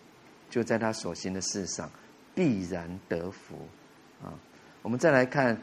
[0.48, 1.90] 就在他所行的事上，
[2.34, 3.56] 必然得福，
[4.22, 4.32] 啊，
[4.80, 5.60] 我们再来看，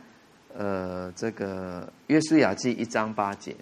[0.55, 3.55] 呃，这个约书亚记一章八节，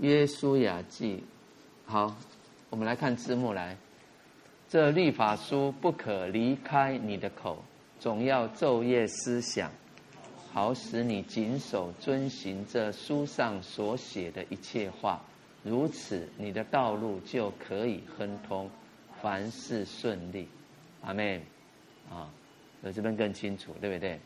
[0.00, 1.24] 约书亚记，
[1.86, 2.14] 好，
[2.68, 3.74] 我们来看字幕来。
[4.68, 7.64] 这律法书不可离开你的口，
[7.98, 9.70] 总要昼夜思想，
[10.52, 15.22] 好使你谨守遵行这书上所写的一切话。
[15.62, 18.70] 如此，你的道路就可以亨通，
[19.22, 20.46] 凡事顺利。
[21.00, 21.40] 阿门。
[22.10, 22.28] 啊，
[22.80, 24.18] 所以这边更清楚，对不对？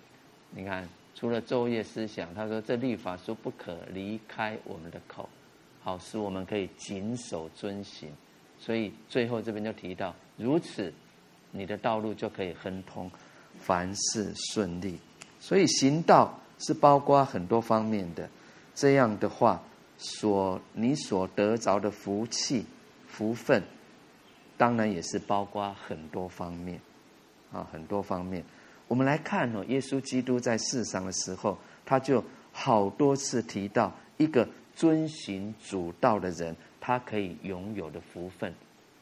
[0.51, 5.29] 你看，除了昼夜思想，他说这律法书不可离开我们的口，
[5.83, 8.09] 好使我们可以谨守遵行。
[8.59, 10.93] 所以最后这边就提到，如此，
[11.51, 13.11] 你的道路就可以亨通，
[13.59, 14.99] 凡事顺利。
[15.41, 18.29] 所以行道是包括很多方面的。
[18.75, 19.63] 这样的话。
[20.05, 22.67] 所你所得着的福气、
[23.07, 23.63] 福分，
[24.59, 26.81] 当然也是包括很多方面，
[27.53, 28.45] 啊，很多方面。
[28.89, 32.23] 我们来看哦，耶稣基督在世上的时候，他就
[32.53, 38.53] 好多次提到一个遵循主道的人，他可以拥有的福分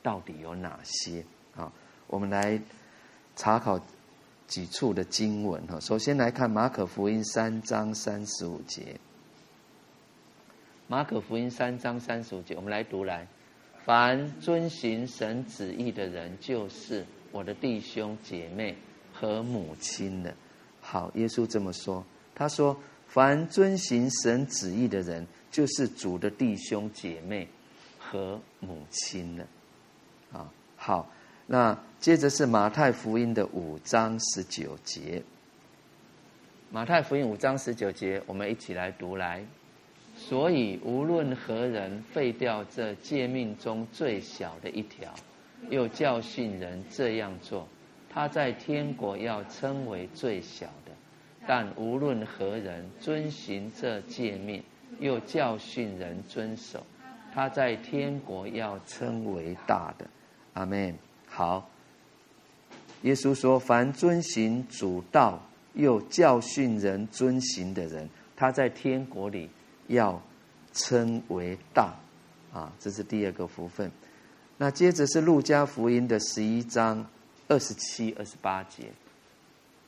[0.02, 1.24] 到底有哪些
[1.56, 1.72] 啊？
[2.06, 2.60] 我们来
[3.36, 3.80] 查考
[4.46, 5.78] 几处的经文哈。
[5.80, 8.96] 首先来看马可福音三章三十五节。
[10.86, 13.26] 马可福音三章三十五节，我们来读来。
[13.84, 18.76] 凡遵行神旨意的人，就是我的弟兄姐妹
[19.12, 20.34] 和母亲的。
[20.80, 22.04] 好，耶稣这么说，
[22.34, 22.76] 他说：
[23.06, 27.46] 凡遵行神旨意的人，就是主的弟兄姐妹
[27.98, 29.46] 和母亲了。
[30.32, 31.10] 啊，好，
[31.46, 35.22] 那接着是马太福音的五章十九节。
[36.70, 39.44] 马太福音五章十九节，我们一起来读来。
[40.16, 45.12] 所以，无论何人废掉这诫命中最小的一条，
[45.68, 47.68] 又教训人这样做，
[48.08, 50.92] 他在天国要称为最小的；
[51.46, 54.62] 但无论何人遵行这诫命，
[54.98, 56.84] 又教训人遵守，
[57.32, 60.06] 他在天国要称为大的。
[60.54, 60.94] 阿门。
[61.26, 61.68] 好，
[63.02, 65.40] 耶稣说：凡遵行主道，
[65.74, 69.50] 又教训人遵行的人，他在天国里。
[69.90, 70.22] 要
[70.72, 71.92] 称为大，
[72.52, 73.90] 啊，这是第二个福分。
[74.62, 77.06] 那接着是路加福音的十一章
[77.48, 78.88] 二十七、二十八节。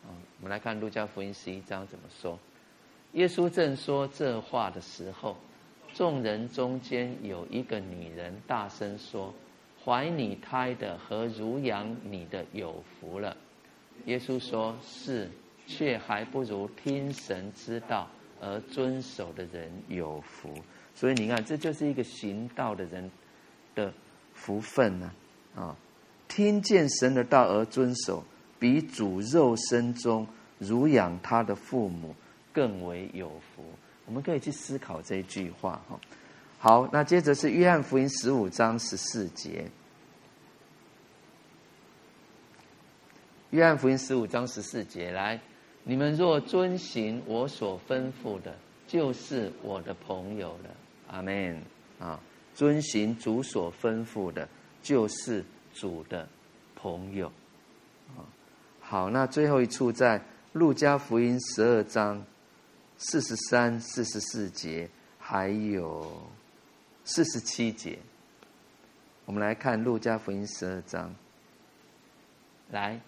[0.02, 0.08] 啊，
[0.40, 2.38] 我们来看路加福音十一章怎么说。
[3.12, 5.36] 耶稣正说这话的时候，
[5.92, 9.34] 众人中间有一个女人大声说
[9.84, 13.36] ：“怀你胎的和乳养你的有福了。”
[14.06, 15.28] 耶稣说：“是，
[15.66, 18.08] 却还不如听神之道。”
[18.40, 20.52] 而遵守的人有福，
[20.96, 23.08] 所以你看，这就是一个行道的人
[23.74, 23.92] 的
[24.42, 25.12] 福分呢。
[25.54, 25.76] 啊，
[26.26, 28.24] 听见神的道而遵守，
[28.58, 30.26] 比主肉身中
[30.58, 32.14] 乳养他的父母
[32.52, 33.62] 更为有福。
[34.06, 36.00] 我们可以去思考这句话哈。
[36.58, 39.70] 好，那接着是约翰福音十五章十四节。
[43.50, 45.38] 约翰福音十五章十四节，来。
[45.84, 50.70] 你们若遵行我所吩咐的，就是我的朋友了。
[51.10, 51.60] 阿门
[51.98, 52.18] 啊！
[52.54, 54.48] 遵行主所吩咐的，
[54.82, 55.44] 就是
[55.74, 56.28] 主的
[56.74, 57.26] 朋友。
[58.16, 58.24] 啊，
[58.80, 60.20] 好，那最后一处在
[60.52, 62.24] 路加福音十二章
[62.98, 64.88] 四十三、四十四节，
[65.18, 66.22] 还有
[67.04, 67.98] 四十七节。
[69.24, 71.14] 我们来看路加福音十二章，
[72.70, 73.00] 来。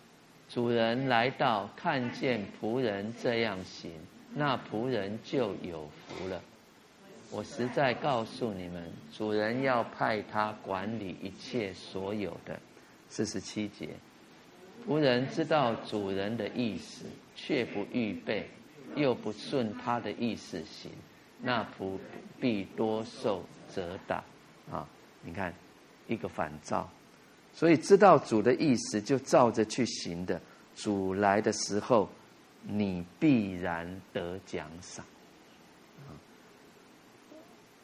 [0.47, 3.91] 主人来到，看见仆人这样行，
[4.35, 6.41] 那仆人就有福了。
[7.35, 8.81] 我实在告诉你们，
[9.13, 12.57] 主人要派他管理一切所有的。
[13.09, 13.89] 四十七节，
[14.87, 18.49] 仆人知道主人的意思，却不预备，
[18.95, 20.93] 又不顺他的意思行，
[21.41, 21.99] 那仆
[22.41, 24.23] 必多受责打。
[24.71, 24.87] 啊，
[25.21, 25.53] 你看，
[26.07, 26.89] 一个反照。
[27.53, 30.41] 所以知道主的意思，就照着去行的，
[30.77, 32.09] 主来的时候，
[32.63, 35.05] 你必然得奖赏。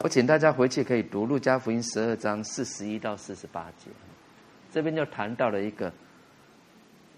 [0.02, 3.90] 我请大家回去可以读路加福音十二章四十一到四十八节，
[4.72, 5.92] 这边就谈到了一个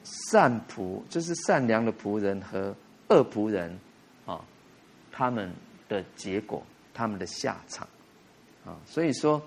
[0.02, 2.74] 善仆，就是善良的仆人和
[3.08, 3.78] 恶仆人
[4.26, 4.44] 啊，
[5.12, 5.52] 他们
[5.88, 6.60] 的结果，
[6.92, 7.86] 他们的下场
[8.64, 9.42] 啊，所以说。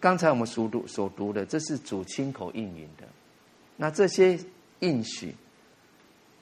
[0.00, 3.06] 刚才我们所读所读的，这是主亲口应允的。
[3.76, 4.36] 那这些
[4.80, 5.32] 应许，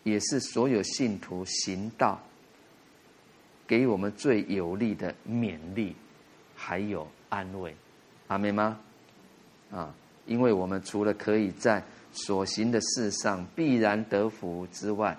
[0.02, 2.18] 也是所有信徒行道，
[3.70, 5.94] 给我们最有力的勉励，
[6.56, 7.72] 还有安慰。
[8.26, 8.80] 阿们吗？
[9.70, 9.94] 啊，
[10.26, 15.16] 因为我们除了可以在所行的事上必然得福之外，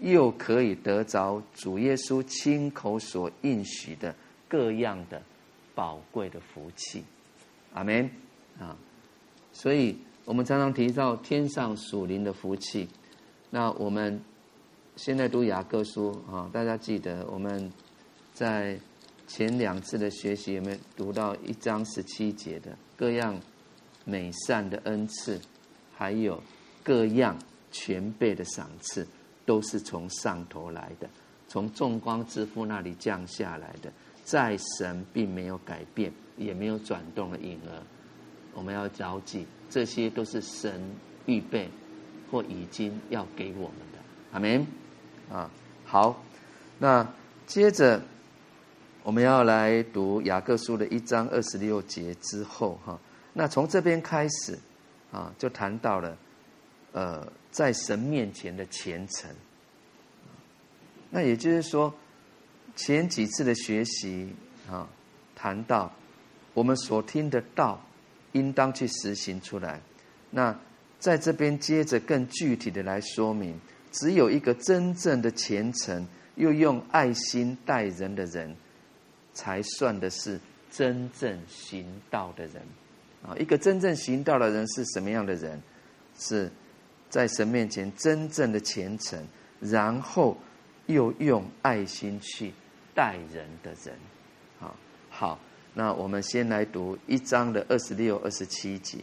[0.00, 4.14] 又可以得着主耶稣亲口所应许的
[4.46, 5.22] 各样的
[5.74, 7.02] 宝贵的福气。
[7.72, 8.10] 阿门
[8.60, 8.76] 啊！
[9.54, 9.96] 所以
[10.26, 12.86] 我们常常提到天上属灵的福气，
[13.48, 14.20] 那我们
[14.96, 17.70] 现在读雅各书啊，大家记得我们
[18.32, 18.80] 在
[19.26, 23.38] 前两次的学习有没有读到一章十七节的各样
[24.06, 25.38] 美善的恩赐，
[25.94, 26.42] 还有
[26.82, 27.38] 各样
[27.70, 29.06] 全备的赏赐，
[29.44, 31.06] 都是从上头来的，
[31.46, 33.92] 从众光之父那里降下来的，
[34.24, 37.82] 在神并没有改变，也没有转动的影儿。
[38.54, 40.80] 我们要牢记，这些都是神
[41.26, 41.68] 预备
[42.30, 43.98] 或已经要给我们的。
[44.32, 44.66] 阿门。
[45.30, 45.50] 啊，
[45.84, 46.22] 好，
[46.78, 47.06] 那
[47.46, 48.00] 接着
[49.02, 52.98] 我们要来读雅各书的一章二十六节之后，哈，
[53.32, 54.58] 那从这边开始
[55.12, 56.16] 啊，就谈到了
[56.92, 59.30] 呃，在神面前的虔诚。
[61.10, 61.94] 那也就是说，
[62.74, 64.34] 前几次的学习
[64.70, 64.88] 啊，
[65.34, 65.92] 谈到
[66.54, 67.80] 我们所听的道。
[68.32, 69.80] 应当去实行出来。
[70.30, 70.54] 那
[70.98, 73.58] 在这边接着更具体的来说明，
[73.92, 78.54] 只有一个真正的虔诚又用爱心待人的人，
[79.32, 80.38] 才算的是
[80.70, 82.62] 真正行道的人。
[83.26, 85.60] 啊，一个真正行道的人是什么样的人？
[86.18, 86.50] 是
[87.08, 89.26] 在神面前真正的虔诚，
[89.60, 90.36] 然后
[90.86, 92.52] 又用爱心去
[92.94, 93.94] 待人的人。
[94.58, 94.76] 好，
[95.10, 95.40] 好。
[95.78, 98.96] 那我们先来读一章的二十六、二十七节，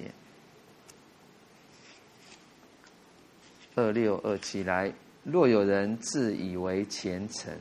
[3.76, 4.94] 二六二七来。
[5.24, 7.54] 若有人自以为虔诚，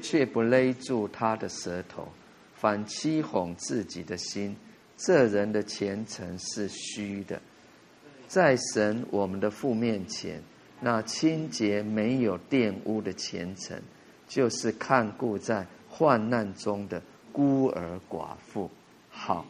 [0.00, 2.08] 却不勒住他的舌头，
[2.54, 4.56] 反欺哄自己的心，
[4.96, 7.40] 这人的虔诚是虚的。
[8.28, 10.40] 在神我们的父面前，
[10.80, 13.76] 那清洁没有玷污的虔诚，
[14.28, 17.02] 就是看顾在患难中的。
[17.32, 18.68] 孤儿寡妇，
[19.08, 19.46] 好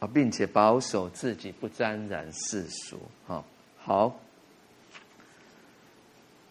[0.00, 3.44] 啊，并且保守自己不沾染世俗，哈，
[3.78, 4.20] 好，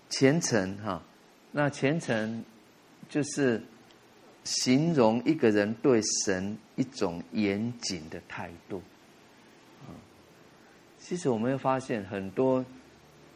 [0.09, 1.03] 虔诚哈，
[1.51, 2.45] 那虔诚
[3.09, 3.61] 就是
[4.45, 8.81] 形容一个人对神一种严谨的态度，
[9.81, 9.91] 啊
[10.97, 12.63] 其实我们会发现很多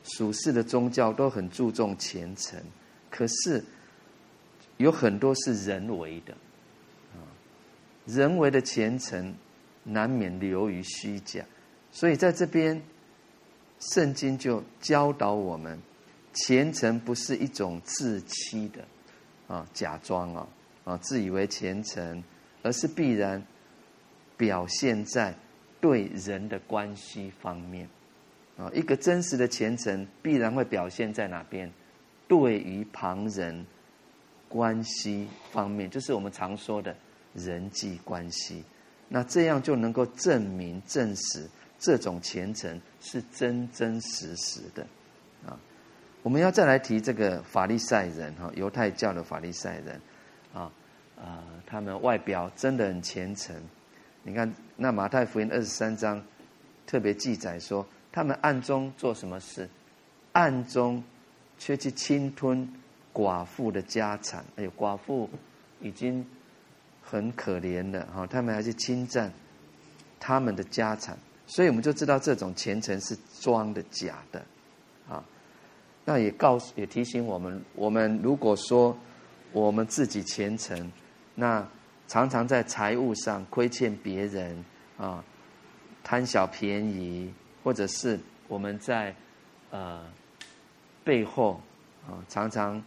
[0.03, 2.64] 属世的宗教都很注重虔诚，
[3.09, 3.61] 可是。
[4.78, 6.34] 有很多是人为的，
[7.14, 7.22] 啊，
[8.07, 9.34] 人为的虔诚
[9.84, 11.44] 难免流于虚假，
[11.92, 12.82] 所以在这边，
[13.80, 15.80] 圣经就教导我们，
[16.34, 18.86] 虔诚不是一种自欺的，
[19.48, 20.48] 啊，假装啊，
[20.84, 22.24] 啊，自以为虔诚，
[22.62, 23.44] 而是必然
[24.38, 25.34] 表现在
[25.80, 27.88] 对人的关系方面，
[28.58, 31.72] 啊，一个真实的虔诚必然会表现在哪边？
[32.28, 33.66] 对于旁人。
[34.50, 36.96] 关系方面，就是我们常说的
[37.34, 38.64] 人际关系，
[39.16, 41.47] 那这样就能够证明、证实
[41.78, 44.84] 这种虔诚是真真实实的
[45.45, 45.53] 啊。
[46.24, 50.01] 我们要再来提这个法利赛人哈，犹太教的法利赛人
[50.51, 50.72] 啊
[51.16, 53.55] 啊，他们外表真的很虔诚。
[54.24, 56.20] 你看，那马太福音二十三章
[56.88, 59.70] 特别记载说，他们暗中做什么事？
[60.32, 61.03] 暗中
[61.59, 62.68] 却去侵吞。
[63.14, 65.30] 寡妇的家产，哎呦，寡妇
[65.80, 66.26] 已经
[67.14, 69.32] 很可怜的哈，他们还是侵占
[70.20, 74.43] 他们的家产，所以我们就知道这种虔诚是装的假的，
[75.07, 75.24] 啊，
[76.03, 78.97] 那也告诉也提醒我们，我们如果说
[79.51, 80.91] 我们自己虔诚，
[81.36, 81.64] 那
[82.07, 84.66] 常常在财务上亏欠别人
[84.97, 85.24] 啊，
[86.03, 87.32] 贪小便宜，
[87.64, 89.16] 或者是我们在
[89.70, 90.03] 呃
[91.03, 91.61] 背后
[92.07, 92.84] 啊常常。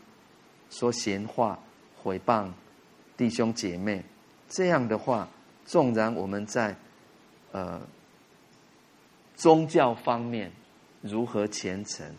[0.68, 1.56] 说闲话、
[2.02, 2.50] 毁谤
[3.16, 4.04] 弟兄姐妹，
[4.48, 5.28] 这样的话，
[5.64, 6.76] 纵然我们在
[7.52, 7.80] 呃
[9.34, 10.50] 宗教方面
[11.02, 12.14] 如何虔诚，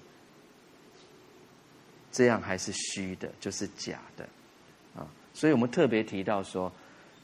[2.12, 4.28] 这样还是虚的，就是假的
[4.96, 5.08] 啊。
[5.34, 6.72] 所以我们特别提到说，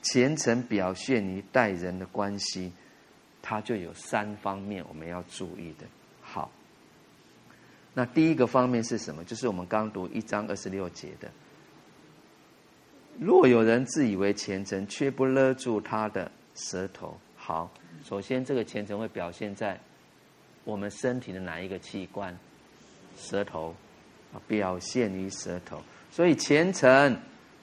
[0.01, 2.71] 虔诚表现于待人的关系，
[3.41, 5.85] 它就有三方面我们要注意的。
[6.21, 6.51] 好。
[7.95, 9.23] 那第一个方面是什么？
[9.23, 11.31] 就是我们刚读一章二十六节的：
[13.19, 17.17] 若有人自以为虔诚，却不勒住他的舌头。
[17.35, 17.71] 好，
[18.03, 19.79] 首先这个虔诚会表现在
[20.63, 22.37] 我们身体的哪一个器官？
[23.17, 23.75] 舌头
[24.33, 25.81] 啊，表现于舌头。
[26.11, 27.17] 所以虔诚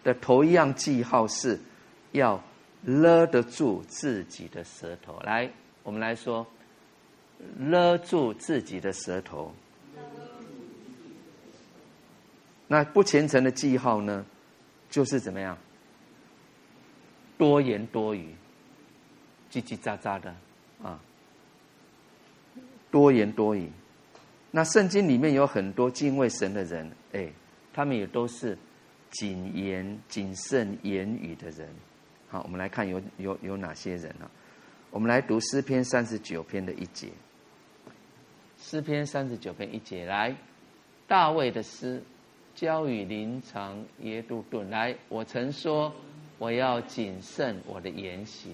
[0.05, 1.59] 的头一样记号是
[2.12, 2.42] 要
[2.84, 5.18] 勒得住自己的舌头。
[5.24, 5.51] 来，
[5.82, 6.46] 我们来说，
[7.59, 9.53] 勒住自己的舌头。
[12.68, 14.24] 那不虔诚的记号呢，
[14.91, 15.57] 就是怎么样？
[17.38, 18.34] 多言多语，
[19.51, 20.34] 叽叽喳喳的
[20.82, 21.01] 啊，
[22.91, 23.70] 多言多语。
[24.51, 27.32] 那圣经里面有很多敬畏神的人，哎，
[27.72, 28.59] 他们也都是
[29.11, 31.68] 谨言谨慎言语的人。
[32.28, 34.30] 好，我们来看有有有哪些人啊？
[34.91, 37.09] 我们来读诗篇三十九篇的一节。
[38.59, 40.36] 诗篇三十九篇一节，来，
[41.07, 42.03] 大卫的诗，
[42.61, 44.68] 交与灵长耶杜顿。
[44.68, 45.90] 来，我曾说，
[46.36, 48.52] 我要谨慎我的言行，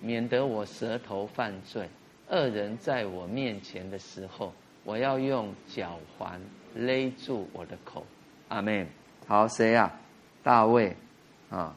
[0.00, 1.86] 免得我舌头犯罪。
[2.30, 6.40] 恶人在我面前的时候，我要用脚环
[6.74, 8.06] 勒住我的口。
[8.48, 8.86] 阿门。
[9.26, 9.92] 好，谁呀？
[10.42, 10.96] 大卫
[11.50, 11.76] 啊。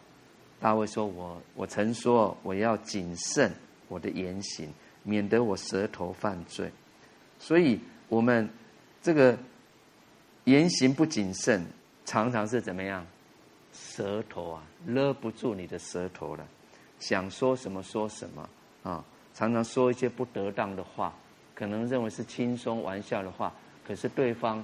[0.61, 3.51] 大卫说：“我我曾说，我要谨慎
[3.89, 4.73] 我的言行，
[5.03, 6.71] 免得我舌头犯罪。
[7.37, 8.49] 所以，我们
[9.01, 9.37] 这个
[10.45, 11.65] 言行不谨慎，
[12.05, 13.05] 常常是怎么样？
[13.73, 16.47] 舌头啊，勒不住你的舌头了，
[16.99, 18.49] 想说什么说什么
[18.83, 19.03] 啊！
[19.33, 21.13] 常常说一些不得当的话，
[21.53, 23.53] 可能认为是轻松玩笑的话，
[23.85, 24.63] 可是对方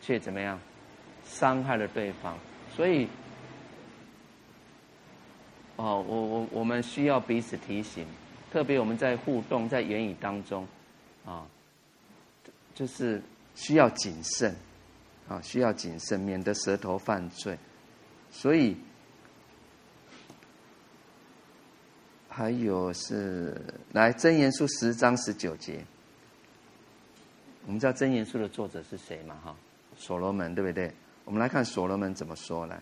[0.00, 0.58] 却怎么样？
[1.26, 2.38] 伤害了对方。
[2.74, 3.08] 所以。”
[5.76, 8.06] 哦，我我我们需要彼此提醒，
[8.52, 10.64] 特别我们在互动在言语当中，
[11.26, 11.44] 啊，
[12.76, 13.20] 就是
[13.56, 14.54] 需要谨慎，
[15.28, 17.58] 啊，需要谨慎，免得舌头犯罪。
[18.30, 18.76] 所以
[22.28, 23.56] 还有是
[23.92, 25.84] 来箴言书十章十九节，
[27.66, 29.36] 我们知道箴言书的作者是谁嘛？
[29.44, 29.56] 哈，
[29.96, 30.92] 所罗门，对不对？
[31.24, 32.80] 我们来看所罗门怎么说来，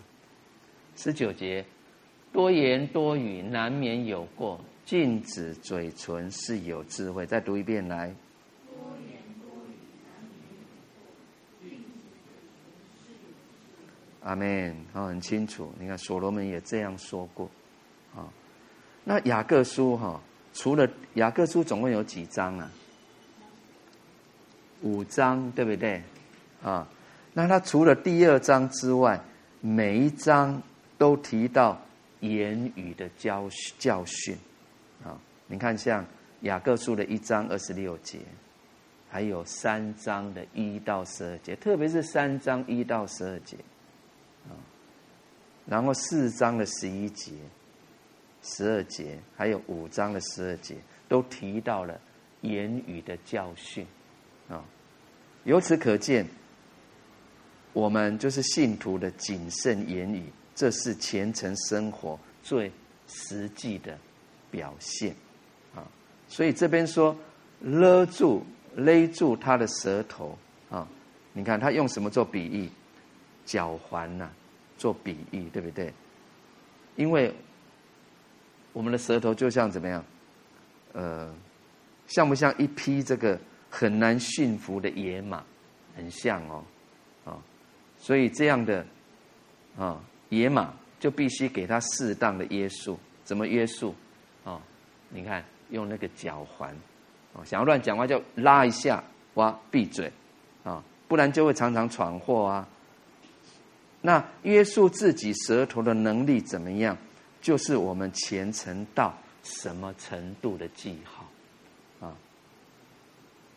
[0.95, 1.65] 十九节。
[2.33, 7.27] 多言多语难免有过，禁止嘴唇是有智慧。
[7.27, 8.07] 再读一遍来。
[8.67, 8.75] 多
[9.05, 11.13] 言多语难免有过，
[11.61, 14.12] 禁止嘴唇是有智慧。
[14.23, 14.75] 阿门。
[14.93, 15.71] 好，很清楚。
[15.79, 17.49] 你看，所罗门也这样说过。
[18.15, 18.27] 啊，
[19.03, 20.19] 那雅各书哈，
[20.53, 22.71] 除了雅各书总共有几章啊？
[24.81, 26.01] 五章，对不对？
[26.63, 26.87] 啊，
[27.33, 29.19] 那他除了第二章之外，
[29.61, 30.61] 每一章
[30.97, 31.79] 都提到。
[32.23, 34.33] 言语的教教训，
[35.03, 36.05] 啊，你看像
[36.43, 38.19] 雅各书的一章二十六节，
[39.09, 43.57] 还有三章的一到十二节，特别是三章一到十二节，
[45.65, 47.31] 然后四章的十一节、
[48.41, 50.75] 十二节，还有五章的十二节，
[51.07, 51.99] 都提到了
[52.41, 53.85] 言语的教训，
[54.49, 54.63] 啊，
[55.45, 56.27] 由此可见，
[57.71, 60.23] 我们就是信徒的谨慎言语。
[60.55, 62.71] 这是虔诚生活最
[63.07, 63.97] 实际的
[64.51, 65.15] 表现，
[65.73, 65.81] 啊，
[66.27, 67.17] 所以这边说
[67.59, 68.45] 勒住、
[68.75, 70.37] 勒住他的舌头
[70.69, 70.87] 啊，
[71.33, 72.69] 你看他用什么做比喻？
[73.45, 74.29] 脚环呐，
[74.77, 75.93] 做比喻，对不对？
[76.95, 77.33] 因为
[78.71, 80.03] 我们的舌头就像怎么样？
[80.93, 81.33] 呃，
[82.07, 85.43] 像不像一匹这个很难驯服的野马？
[85.95, 86.63] 很像哦，
[87.25, 87.37] 啊，
[87.97, 88.85] 所以这样的
[89.77, 90.01] 啊。
[90.29, 93.93] 野马就必须给他适当的约束，怎么约束？
[94.43, 94.59] 哦，
[95.09, 96.75] 你看用那个脚环，
[97.33, 99.03] 哦，想要乱讲话就拉一下，
[99.35, 100.11] 哇，闭嘴，
[100.63, 102.67] 啊，不然就会常常闯祸啊。
[104.03, 106.95] 那约束自己舌头的能力怎么样？
[107.41, 111.25] 就是我们虔诚到什么程度的记号，
[112.07, 112.13] 啊，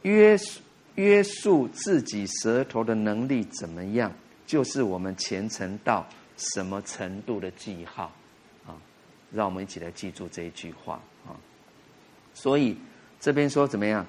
[0.03, 0.61] 约束
[0.95, 4.11] 约束自己舌头的能力怎么样？
[4.47, 6.07] 就是我们虔诚到。
[6.39, 8.13] 什么程度的记号
[8.67, 8.77] 啊？
[9.33, 11.33] 让我们一起来记住这一句话啊！
[12.35, 12.77] 所以
[13.19, 14.07] 这边说怎么样？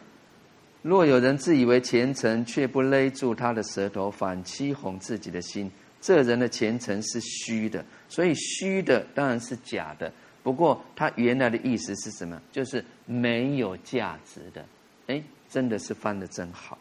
[0.81, 5.71] 若有人自以为虔诚，却不勒住他的舌头，反欺哄自己的心，
[6.07, 7.83] 这人的前程是虚的。
[8.07, 10.09] 所以虚的当然是假的。
[10.41, 12.41] 不过他原来的意思是什么？
[12.53, 14.65] 就是没有价值的。
[15.07, 16.77] 哎，真的是翻得真好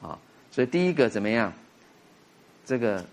[0.00, 0.18] 啊！
[0.50, 1.52] 所以第一个怎么样？
[2.64, 3.04] 这个。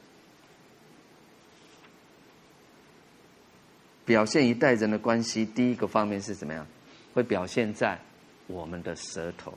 [4.06, 6.66] 表现一代人的关系，第一个方面是怎么样？
[7.14, 8.00] 会表现在
[8.48, 9.54] 我们的舌头。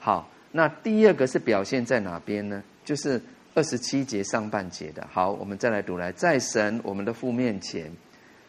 [0.00, 2.64] 好，那第二个是表现在哪边呢？
[2.84, 3.22] 就是
[3.54, 5.06] 二十七节上半节的。
[5.12, 7.92] 好，我们再来读来，在神我们的父面前，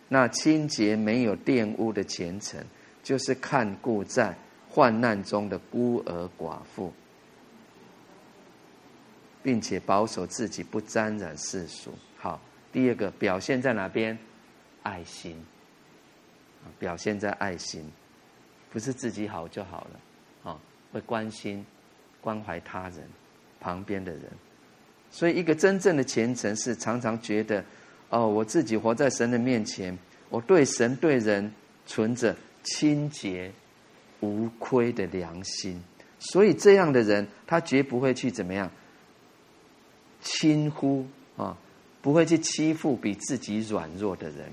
[0.07, 2.63] 那清洁没有玷污的虔诚，
[3.01, 4.33] 就是看顾在
[4.69, 6.93] 患难中的孤儿寡妇，
[9.43, 11.93] 并且保守自己不沾染世俗。
[12.17, 12.39] 好，
[12.71, 14.17] 第二个表现在哪边？
[14.83, 15.35] 爱心，
[16.79, 17.89] 表现在爱心，
[18.69, 20.59] 不是自己好就好了，啊，
[20.91, 21.65] 会关心、
[22.21, 23.07] 关怀他人、
[23.59, 24.23] 旁边的人。
[25.15, 27.63] 所以，一个真正的虔诚是常常觉得，
[28.09, 29.95] 哦，我自己活在神的面前，
[30.29, 31.53] 我对神对人
[31.85, 33.51] 存着清洁
[34.21, 35.79] 无亏的良心，
[36.17, 38.71] 所以这样的人，他绝不会去怎么样
[40.19, 41.05] 轻忽
[41.37, 41.55] 啊，
[42.01, 44.51] 不会去欺负比自己软弱的人，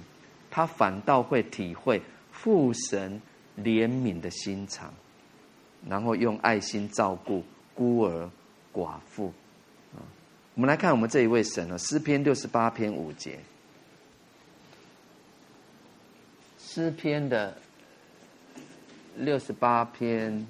[0.50, 3.18] 他反倒会体会父神
[3.56, 4.92] 怜悯的心肠，
[5.88, 7.42] 然后用爱心照顾
[7.74, 8.30] 孤儿
[8.74, 9.32] 寡妇。
[10.54, 13.38] 我们来看我们这一位神啊，诗篇六十八篇五节，
[16.58, 17.56] 诗篇的
[19.16, 20.46] 六十八篇。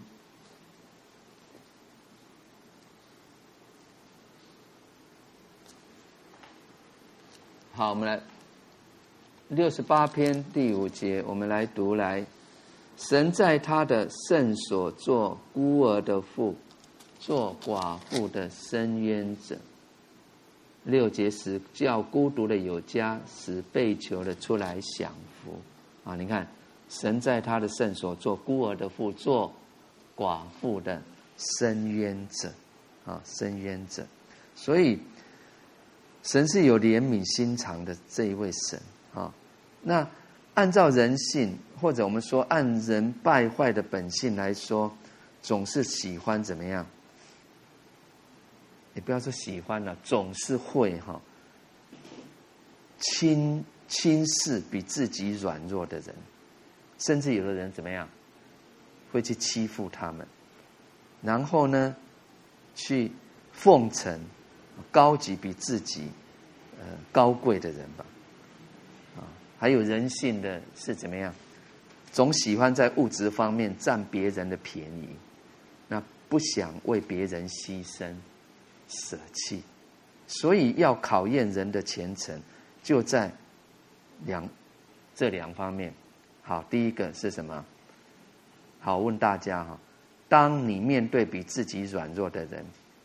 [7.72, 8.20] 好，我们来
[9.48, 12.24] 六十八篇第五节，我们来读来。
[12.96, 16.56] 神在他的圣所做孤儿的父，
[17.18, 19.56] 做寡妇的伸冤者。
[20.84, 25.12] 六节时叫孤独的有家，使被囚的出来享
[25.42, 25.58] 福。
[26.04, 26.46] 啊，你看，
[26.88, 29.52] 神在他的圣所做孤儿的父，做
[30.16, 31.00] 寡妇的
[31.36, 32.50] 伸冤者。
[33.04, 34.06] 啊，伸冤者，
[34.54, 34.98] 所以。
[36.22, 38.78] 神是有怜悯心肠的这一位神
[39.14, 39.32] 啊，
[39.80, 40.06] 那
[40.52, 44.94] 按照人性，或者我们说按人败坏的本性来说，
[45.40, 46.84] 总是喜欢怎么样？
[48.94, 51.20] 你不要说喜欢了，总是会哈
[52.98, 56.14] 轻轻视比自己软弱的人，
[56.98, 58.08] 甚至有的人怎么样，
[59.12, 60.26] 会去欺负他们，
[61.22, 61.94] 然后呢，
[62.74, 63.10] 去
[63.52, 64.20] 奉承。
[64.90, 66.08] 高级比自己，
[66.78, 68.06] 呃，高贵的人吧，
[69.14, 69.28] 啊，
[69.58, 71.34] 还有人性的是怎么样？
[72.10, 75.10] 总喜欢在物质方面占别人的便宜，
[75.86, 78.14] 那不想为别人牺牲
[78.90, 79.62] 舍弃，
[80.26, 82.38] 所以要考验人的虔诚，
[82.82, 83.32] 就在
[84.26, 84.46] 两
[85.14, 85.94] 这两方面。
[86.42, 87.64] 好，第一个是什么？
[88.80, 89.78] 好，问大家哈，
[90.28, 92.62] 当你面对比自己软弱的人。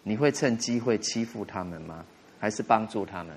[0.08, 2.06] 你会趁机会欺负他们吗？
[2.40, 3.36] 还是帮助他们？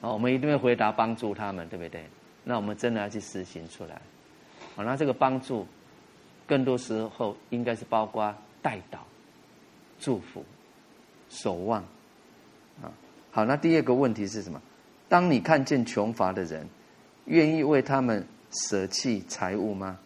[0.00, 2.06] 好，我们一定会回答帮助他们，对不对？
[2.42, 4.00] 那我们真的要去实行出来。
[4.74, 5.66] 好，那这个帮助，
[6.46, 9.06] 更多时候应该是包括带导、
[10.00, 10.42] 祝福、
[11.30, 11.82] 守望。
[12.82, 12.92] 啊，
[13.30, 14.60] 好，那第二个问题是什么？
[15.08, 16.68] 当你看见穷乏的人，
[17.24, 19.98] 愿意为他们舍弃财物吗？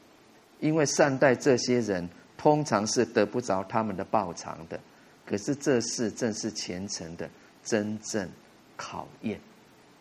[0.60, 4.78] 因为善待这些人，通常是得不着他们的报偿的。
[5.26, 7.28] 可是这事正是虔诚的
[7.64, 8.28] 真正
[8.76, 9.40] 考验，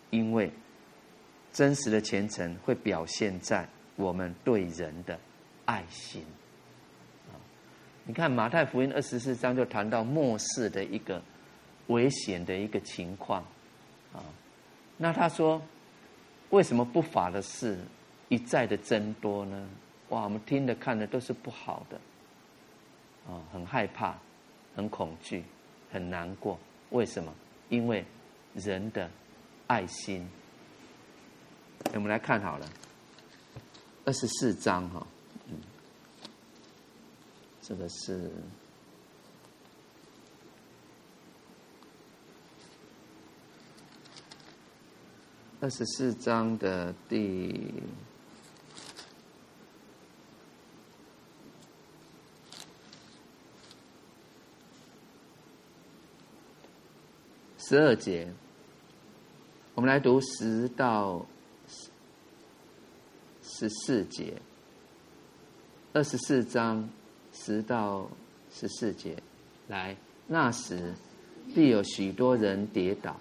[0.10, 0.52] 因为
[1.52, 5.20] 真实的虔诚会表现在我们对人的
[5.66, 6.24] 爱心。
[8.12, 11.22] 你看马太福音二十四章就谈到末世的一个
[11.88, 13.42] 危险的一个情况
[14.12, 14.20] 啊。
[14.98, 15.62] 那他说，
[16.50, 17.80] 为什么不法的事
[18.28, 19.66] 一再的增多呢？
[20.10, 21.98] 哇，我们听的看的都是不好的
[23.32, 24.14] 啊，很害怕。
[24.76, 25.46] 很恐惧，
[25.90, 26.60] 很难过。
[26.90, 27.34] 为什么？
[27.70, 28.04] 因为
[28.54, 29.10] 人的
[29.68, 30.28] 爱心。
[31.94, 32.68] 我们来看好了，
[34.04, 35.08] 二十四章哈，
[37.72, 38.30] 这个是
[45.62, 47.72] 二十四章的第。
[57.58, 58.34] 十二节，
[59.76, 61.26] 我们来读十到
[63.42, 64.42] 十四节，
[65.94, 66.90] 二十四章
[67.34, 68.10] 十到
[68.54, 69.16] 十四节。
[69.68, 69.96] 来，
[70.28, 70.94] 那时
[71.56, 73.16] 必有许多人跌倒，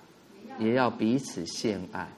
[0.59, 2.09] 也要彼此陷爱，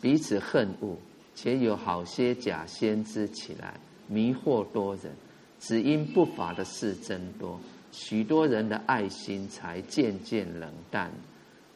[0.00, 0.96] 彼此恨恶，
[1.34, 3.74] 且有好些假先知起来
[4.08, 5.12] 迷惑多人，
[5.58, 7.58] 只因不法的事增多，
[7.90, 11.10] 许多人的爱心才渐渐冷淡。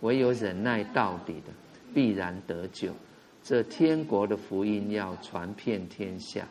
[0.02, 1.52] 唯有忍耐到底的，
[1.92, 2.90] 必然得救。
[3.42, 6.46] 这天国的福音要传遍天下，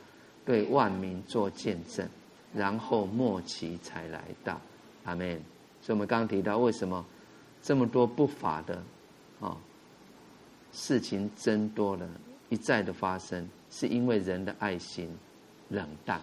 [0.45, 2.07] 对万民做见证，
[2.53, 4.59] 然后末期才来到。
[5.05, 5.41] 阿门。
[5.81, 7.05] 所以，我们刚刚提到，为什么
[7.61, 8.83] 这么多不法的
[9.39, 9.57] 啊
[10.71, 12.07] 事情增多了，
[12.49, 15.09] 一再的发生，是因为人的爱心
[15.69, 16.21] 冷淡，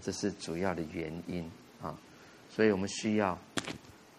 [0.00, 1.50] 这是主要的原因
[1.82, 1.98] 啊。
[2.48, 3.38] 所以我们需要。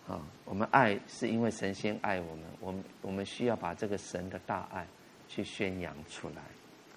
[0.07, 4.87] 啊，我们爱是因为神仙爱我们，我们我们需要把这个神的大爱
[5.27, 6.41] 去宣扬出来。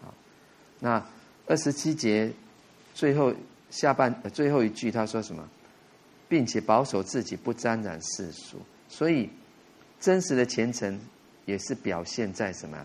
[0.00, 0.14] 啊，
[0.78, 1.04] 那
[1.48, 2.32] 二十七节
[2.94, 3.34] 最后
[3.70, 5.48] 下半最后一句他说什么？
[6.28, 8.58] 并且保守自己不沾染世俗。
[8.88, 9.28] 所以
[9.98, 11.00] 真实的虔诚
[11.46, 12.84] 也是表现在什么？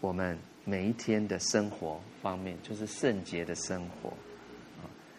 [0.00, 4.12] 我们每一天的生活方面，就是圣洁的生活。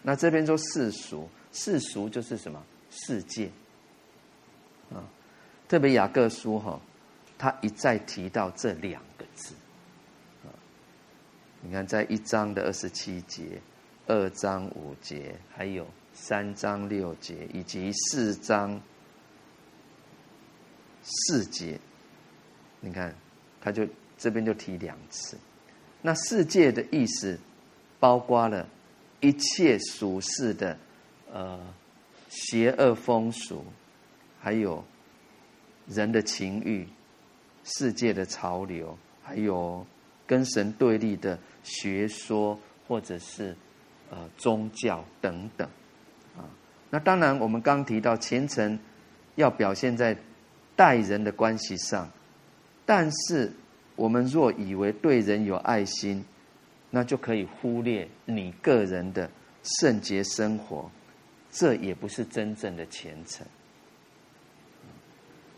[0.01, 3.49] 那这边说世俗，世俗就是什么世界
[4.93, 5.03] 啊？
[5.67, 6.79] 特别雅各书哈，
[7.37, 9.53] 他一再提到这两个字
[10.45, 10.49] 啊。
[11.61, 13.61] 你看，在一章的二十七节、
[14.09, 18.81] 二章五节，还有三章六节，以及四章
[21.03, 21.79] 四节，
[22.81, 23.13] 你看，
[23.61, 23.87] 他就
[24.17, 25.37] 这边就提两次。
[26.01, 27.39] 那世界的意思，
[27.99, 28.67] 包括了
[29.19, 30.75] 一切俗世的，
[31.31, 31.59] 呃，
[32.29, 33.63] 邪恶风俗，
[34.39, 34.83] 还有
[35.87, 36.87] 人的情欲、
[37.63, 39.85] 世界的潮流，还有
[40.25, 43.55] 跟神对立的学说，或者是
[44.09, 45.67] 呃宗教等等，
[46.37, 46.43] 啊，
[46.89, 48.79] 那当然我们刚提到虔诚
[49.35, 50.17] 要表现在
[50.75, 52.09] 待人的关系上，
[52.85, 53.51] 但是。
[53.95, 56.23] 我们若以为对人有爱心，
[56.89, 59.29] 那就可以忽略你个人的
[59.61, 60.89] 圣洁生活，
[61.51, 63.45] 这也不是真正的虔诚。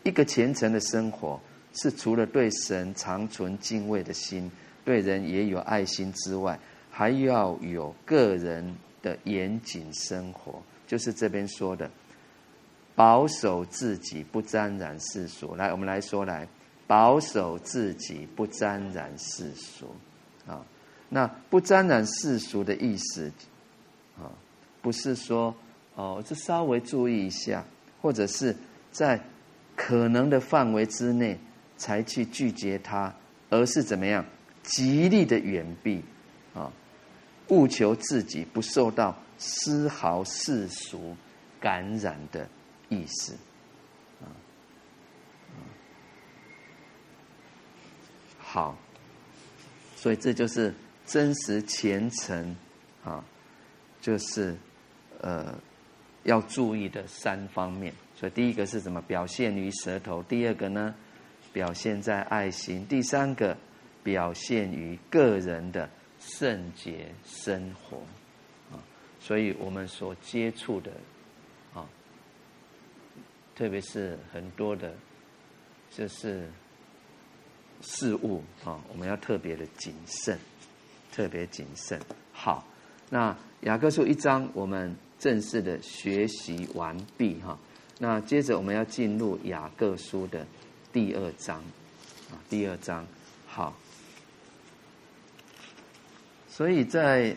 [0.02, 1.40] 一个虔诚的生活，
[1.72, 4.50] 是除了对神长存敬畏的心，
[4.84, 6.58] 对人也有爱心之外，
[7.02, 11.90] 还要有个人的严谨生活，就是这边说的，
[12.94, 15.56] 保守自己不沾染世俗。
[15.56, 16.46] 来，我们来说来。
[16.86, 19.86] 保守自己不沾染世俗，
[20.46, 20.62] 啊，
[21.08, 23.32] 那不沾染世俗的意思，
[24.18, 24.28] 啊，
[24.82, 25.54] 不是说
[25.94, 27.64] 哦，这稍微注意一下，
[28.02, 28.54] 或者是
[28.90, 29.18] 在
[29.74, 31.38] 可能的范围之内
[31.78, 33.14] 才去拒绝他，
[33.48, 34.22] 而是怎么样，
[34.62, 36.02] 极力的远避，
[36.52, 36.70] 啊，
[37.48, 41.16] 务求自己不受到丝毫世俗
[41.60, 42.48] 感染的
[42.88, 43.34] 意思。
[48.38, 48.76] 好，
[49.96, 50.74] 所以这就是
[51.06, 52.54] 真实虔诚
[53.02, 53.24] 啊，
[54.00, 54.54] 就是
[55.22, 55.58] 呃
[56.24, 57.94] 要注意的三方面。
[58.14, 59.00] 所以第一个是什么？
[59.00, 60.94] 表现于舌头；第二个呢，
[61.50, 63.56] 表现在爱心；第三个，
[64.02, 65.88] 表现于个人的
[66.24, 67.98] 圣洁生活
[68.70, 68.78] 啊。
[69.20, 70.90] 所以我们所接触的
[71.74, 71.88] 啊，
[73.54, 74.94] 特别是很多的，
[75.90, 76.48] 就是。
[77.84, 80.38] 事物啊，我们要特别的谨慎，
[81.10, 82.00] 特别谨慎。
[82.32, 82.64] 好，
[83.10, 87.58] 那雅各书一章我们正式的学习完毕哈。
[87.98, 90.46] 那接着我们要进入雅各书的
[90.92, 91.58] 第二章
[92.30, 93.04] 啊，第二章。
[93.48, 93.76] 好，
[96.54, 97.34] 所以在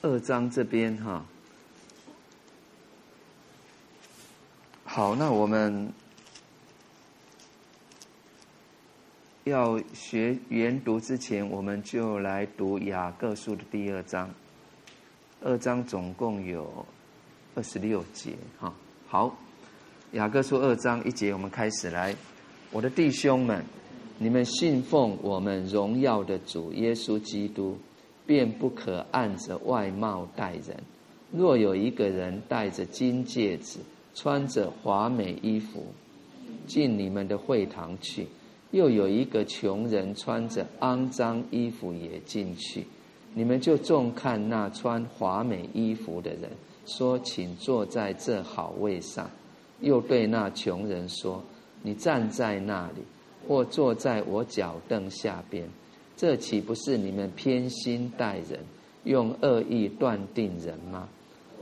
[0.00, 1.22] 二章这边哈，
[4.82, 5.92] 好，那我们。
[9.44, 14.28] 要学研读之前，我们就来读雅各书的第二章。
[15.40, 16.84] 二章总共有
[17.54, 18.74] 二十六节，哈。
[19.06, 19.38] 好，
[20.12, 22.16] 雅各书二章一节，我们开始来。
[22.72, 23.64] 我的弟兄们，
[24.18, 27.76] 你们信奉我们荣耀的主耶稣基督，
[28.26, 30.76] 便不可按着外貌待人。
[31.30, 33.78] 若有一个人戴着金戒指，
[34.14, 35.84] 穿着华美衣服，
[36.66, 38.26] 进你们的会堂去。
[38.70, 42.84] 又有一个穷人穿着肮脏衣服也进去，
[43.34, 46.50] 你们就重看那穿华美衣服的人，
[46.86, 49.30] 说：“请坐在这好位上。”
[49.80, 51.42] 又对那穷人说
[51.82, 53.02] ：“你站在那里，
[53.46, 55.68] 或坐在我脚凳下边。”
[56.16, 58.60] 这岂不是你们偏心待人，
[59.04, 61.08] 用恶意断定人吗？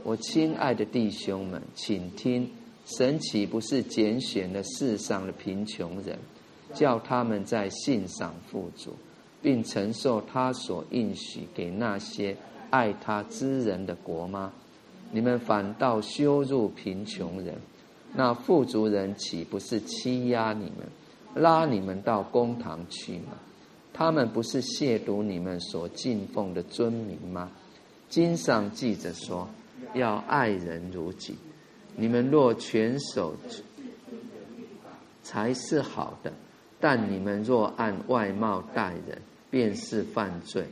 [0.03, 2.49] 我亲爱的弟兄们，请听：
[2.85, 6.17] 神岂不是拣选了世上的贫穷人？
[6.73, 8.93] 叫他们在信上富足，
[9.41, 12.35] 并承受他所应许给那些
[12.69, 14.53] 爱他之人的国吗？
[15.11, 17.55] 你们反倒羞辱贫穷人，
[18.13, 20.87] 那富足人岂不是欺压你们，
[21.35, 23.33] 拉你们到公堂去吗？
[23.93, 27.51] 他们不是亵渎你们所敬奉的尊名吗？
[28.09, 29.47] 经上记着说，
[29.93, 31.37] 要爱人如己。
[31.95, 33.33] 你们若全守，
[35.23, 36.33] 才是好的。
[36.79, 40.65] 但你们若按外貌待人，便是犯罪，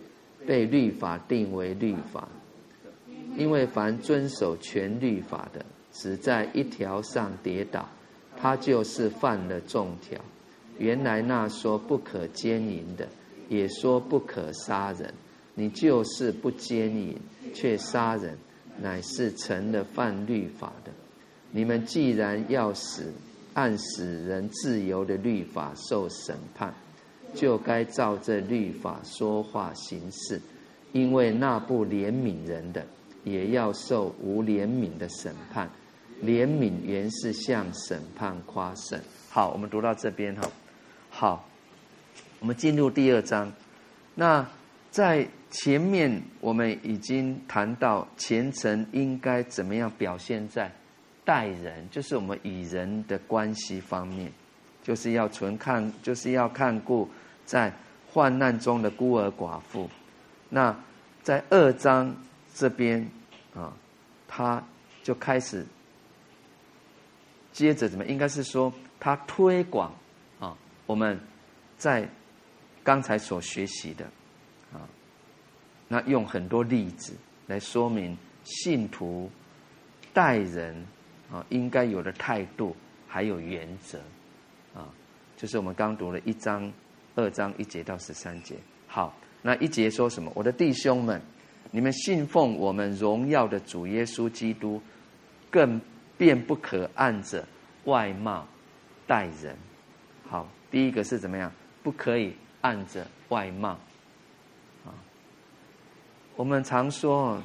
[0.45, 2.27] 被律法定为律法。
[3.37, 7.87] 因为凡遵守全律法的，只在一条上跌倒，
[8.37, 10.19] 他就是犯了众条。
[10.77, 13.07] 原来那说不可奸淫的，
[13.49, 15.13] 也说不可杀人，
[15.55, 17.15] 你就是不奸淫，
[17.53, 18.37] 却杀人，
[18.81, 20.91] 乃是成了犯律法的。
[21.51, 23.11] 你们既然要死。
[23.55, 26.73] 按使人自由的律法受审判，
[27.35, 30.41] 就该照这律法说话行事，
[30.91, 32.83] 因为那不怜悯人的，
[33.23, 35.69] 也要受无怜悯的审判。
[36.23, 38.99] 怜悯原是向审判夸胜。
[39.29, 40.49] 好，我们读到这边哈。
[41.15, 41.47] 好，
[42.39, 43.53] 我们进入第二章。
[44.15, 44.43] 那
[44.89, 50.71] 在前面我们已经谈到虔诚应该怎么样表现在
[51.23, 54.31] 待人，就是我们与人的关系方面，
[54.81, 57.07] 就是要纯看，就是要看顾
[57.45, 57.71] 在
[58.11, 59.87] 患难中的孤儿寡妇。
[60.49, 60.75] 那
[61.21, 62.11] 在二章
[62.55, 63.07] 这边
[63.53, 63.71] 啊，
[64.27, 64.63] 他
[65.03, 65.63] 就开始
[67.51, 68.05] 接着怎么？
[68.05, 69.93] 应该是说他推广，
[70.85, 71.19] 我们
[71.77, 72.07] 在
[72.83, 74.05] 刚才所学习的
[74.73, 74.87] 啊，
[75.87, 77.13] 那用很多例子
[77.47, 79.29] 来说明信徒
[80.13, 80.75] 待人
[81.31, 82.75] 啊应该有的态度，
[83.07, 83.99] 还有原则
[84.73, 84.87] 啊，
[85.37, 86.71] 就是我们刚读了一章、
[87.15, 88.55] 二章一节到十三节。
[88.87, 89.13] 好。
[89.45, 90.31] 那一节说什么？
[90.35, 91.21] 我的弟兄们，
[91.69, 94.81] 你们信奉我们荣耀的主耶稣基督，
[95.51, 95.81] 更
[96.17, 97.45] 便不可按着
[97.83, 98.47] 外貌
[99.05, 99.53] 待人。
[100.29, 101.51] 好，第一个是怎么样？
[101.83, 103.77] 不可以按着外貌。
[104.83, 104.89] 啊，
[106.35, 107.39] 我们常说，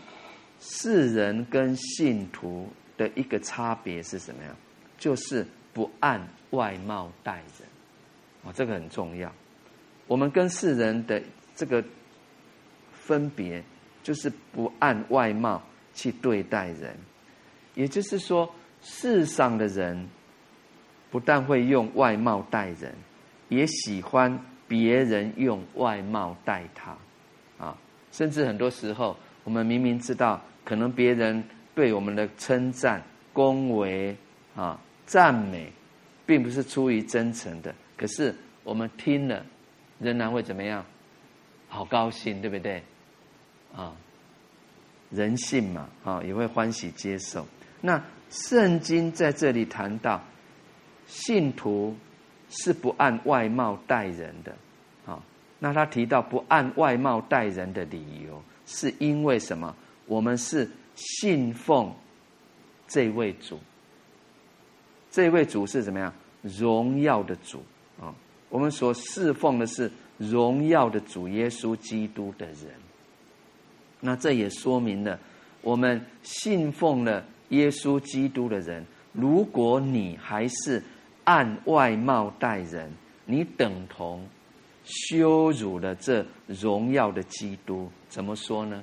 [0.58, 4.56] 世人跟信徒的一个差别是什么样？
[4.96, 7.68] 就是不按外貌待人。
[8.44, 9.30] 哦，这个很重要。
[10.06, 11.22] 我们跟世人的。
[11.54, 11.84] 这个
[12.92, 13.60] 分别
[14.00, 15.60] 就是不按外貌
[15.92, 16.96] 去对待人，
[17.74, 18.48] 也就是说，
[18.80, 20.08] 世上的人
[21.10, 22.94] 不但会用外貌待人，
[23.48, 26.96] 也喜欢别人用外貌待他，
[27.58, 27.76] 啊，
[28.12, 31.42] 甚至很多时候，我们明明知道，可能别人
[31.74, 33.02] 对我们的称赞、
[33.32, 34.16] 恭维
[34.54, 35.72] 啊、赞美，
[36.26, 38.34] 并不是出于真诚的，可是
[38.64, 39.44] 我们听了，
[39.98, 40.84] 仍然会怎么样？
[41.68, 42.82] 好高兴，对不对？
[43.74, 43.94] 啊，
[45.10, 47.46] 人性嘛，啊，也会欢喜接受。
[47.80, 50.22] 那圣经在这里谈到，
[51.06, 51.96] 信徒
[52.50, 54.54] 是不按外貌待人的，
[55.06, 55.22] 啊，
[55.58, 59.74] 那他提到不按外貌待人的理由，是因为什么？
[60.06, 61.92] 我们是信奉
[62.86, 63.58] 这位主，
[65.10, 66.12] 这位主是怎么样？
[66.42, 67.62] 荣耀的主
[68.00, 68.14] 啊，
[68.48, 69.90] 我们所侍奉的是。
[70.18, 72.74] 荣耀的主耶稣基督的人，
[74.00, 75.16] 那这也说明了，
[75.62, 80.82] 我们信奉了耶稣基督的人，如果你还是
[81.28, 82.90] 按外貌待人，
[83.26, 84.26] 你等同
[84.82, 87.90] 羞辱了这荣耀的基督。
[88.08, 88.82] 怎么说呢？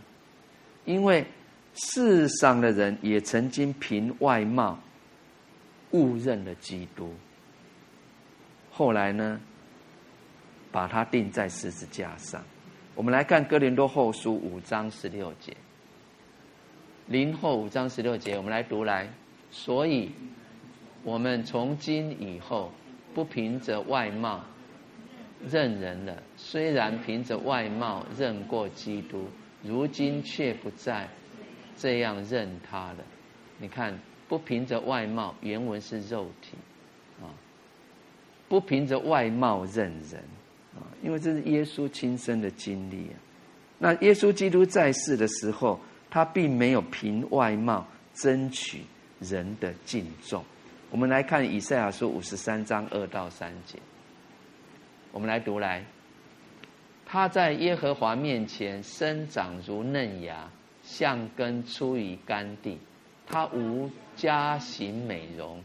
[0.85, 1.26] 因为
[1.73, 4.77] 世上的人也曾经凭外貌
[5.89, 7.11] 误认了基督，
[8.72, 9.41] 后来呢？
[10.72, 12.43] 把他钉在十字架上。
[12.93, 15.55] 我们来看哥林多后书五章十六节，
[17.07, 19.09] 林后五章十六节，我们来读来。
[19.49, 20.11] 所以，
[21.06, 22.72] 我们从今以后
[23.14, 24.44] 不凭着外貌
[25.48, 26.23] 认人了。
[26.36, 29.27] 虽然凭着外貌认过基督，
[29.61, 31.07] 如今却不再
[31.77, 33.06] 这样认他了。
[33.60, 36.57] 你看，不凭着外貌，原文是肉体
[37.22, 37.30] 啊，
[38.49, 40.19] 不凭着外貌认人。
[40.73, 43.15] 啊，因为这是耶稣亲身的经历啊。
[43.77, 45.80] 那耶稣基督在世的时候，
[46.10, 48.82] 他并没有凭外貌争取
[49.19, 50.44] 人的敬重。
[50.95, 53.77] 我们来看以赛亚书五十三章二到三节，
[55.11, 55.84] 我们来读来。
[57.05, 60.49] 他在耶和华面前生长如嫩芽，
[60.84, 62.80] 像根出于干地。
[63.27, 65.61] 他无佳形美容，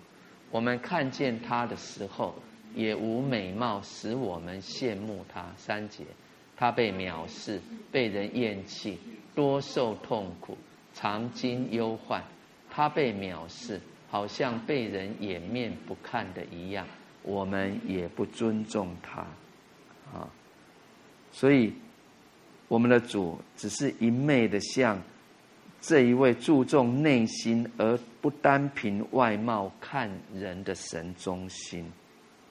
[0.51, 2.35] 我们看见他的时候。
[2.75, 5.47] 也无美貌使我们羡慕他。
[5.57, 6.05] 三节，
[6.57, 7.61] 他被藐视，
[7.93, 8.99] 被人厌弃，
[9.33, 10.59] 多受痛苦，
[10.93, 12.21] 常经忧患。
[12.69, 13.81] 他被藐视，
[14.11, 16.87] 好像被人掩面不看的一样。
[17.23, 19.21] 我们也不尊重他，
[20.13, 20.29] 啊，
[21.31, 21.73] 所以
[22.67, 25.01] 我们的主只是一昧的向
[25.81, 31.85] 这一位注重内心而不单凭外貌看人的神忠心。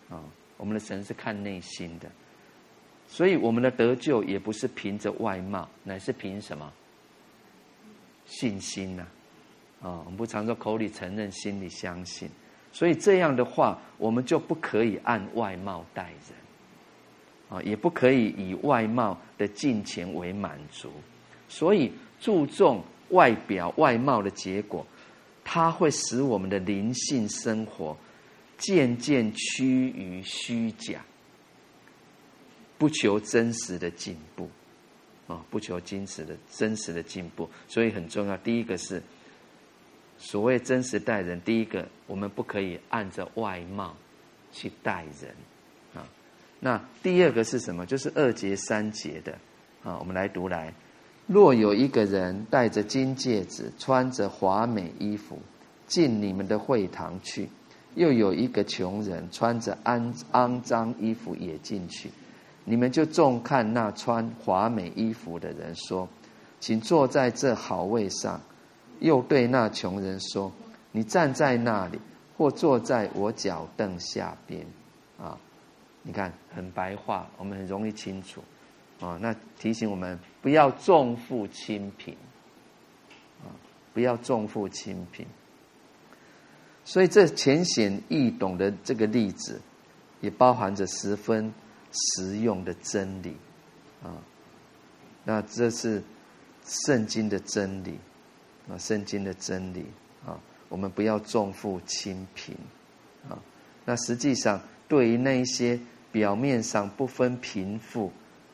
[0.09, 0.23] 啊，
[0.57, 2.09] 我们的神是看内心的，
[3.07, 6.71] 所以我们的得救也不是凭着外貌，乃是凭什么？
[8.25, 9.03] 信心呐！
[9.81, 12.29] 啊我们不常说口里承认，心里相信，
[12.71, 20.91] 所以这样的话，我们就不可以按外貌待人，啊，也不可以以外貌的金钱为满足，
[21.47, 24.85] 所以注重外表外貌的结果，
[25.43, 27.97] 它会使我们的灵性生活。
[28.57, 30.99] 渐渐趋于虚假，
[32.77, 34.49] 不求真实的进步，
[35.27, 38.35] 啊，不求真实的真实的进步，所以很重要。
[38.39, 39.01] 第一个是
[40.19, 43.95] 所谓真实待人，第一个我们不可以按着外貌
[44.51, 45.33] 去待人
[45.95, 46.05] 啊。
[46.59, 47.85] 那第二个是什么？
[47.85, 49.31] 就是二节三节的
[49.81, 50.73] 啊，我们来读来。
[51.25, 55.39] 若有一个人戴着金戒指，穿着华美衣服
[55.87, 57.47] 进你们的会堂去，
[57.95, 62.11] 又有一个穷人穿着肮肮脏衣服也进去。
[62.65, 66.09] 你们就重看那穿华美衣服的人，说
[66.59, 68.39] ：“请坐在这好位上。”
[68.99, 70.51] 又对那穷人说
[70.91, 71.99] ：“你站在那里，
[72.37, 74.65] 或坐在我脚凳下边。”
[75.17, 75.37] 啊，
[76.03, 78.43] 你看很白话，我们很容易清楚。
[78.99, 82.15] 啊，那提醒我们不要重富轻贫。
[83.43, 83.47] 啊，
[83.93, 85.25] 不要重富轻贫。
[86.85, 89.59] 所以这浅显易懂的这个例子，
[90.21, 91.53] 也包含着十分。
[91.91, 93.35] 实用的真理，
[94.03, 94.13] 啊，
[95.23, 96.03] 那这是
[96.63, 97.97] 圣经的真理，
[98.69, 99.85] 啊，圣经的真理，
[100.25, 100.39] 啊，
[100.69, 102.55] 我们不要重富轻贫，
[103.27, 103.37] 啊，
[103.85, 105.79] 那实际上对于那一些
[106.11, 108.11] 表面上不分贫富，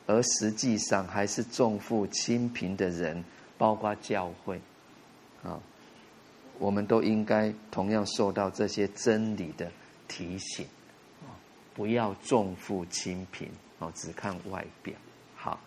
[0.07, 3.23] 而实际上还是重富轻贫的人，
[3.57, 4.59] 包括教会，
[5.43, 5.59] 啊，
[6.59, 9.69] 我们都应该同样受到这些真理的
[10.07, 10.65] 提醒
[11.21, 11.35] 啊。
[11.73, 14.93] 不要重富轻贫哦，只看外表。
[15.35, 15.59] 好，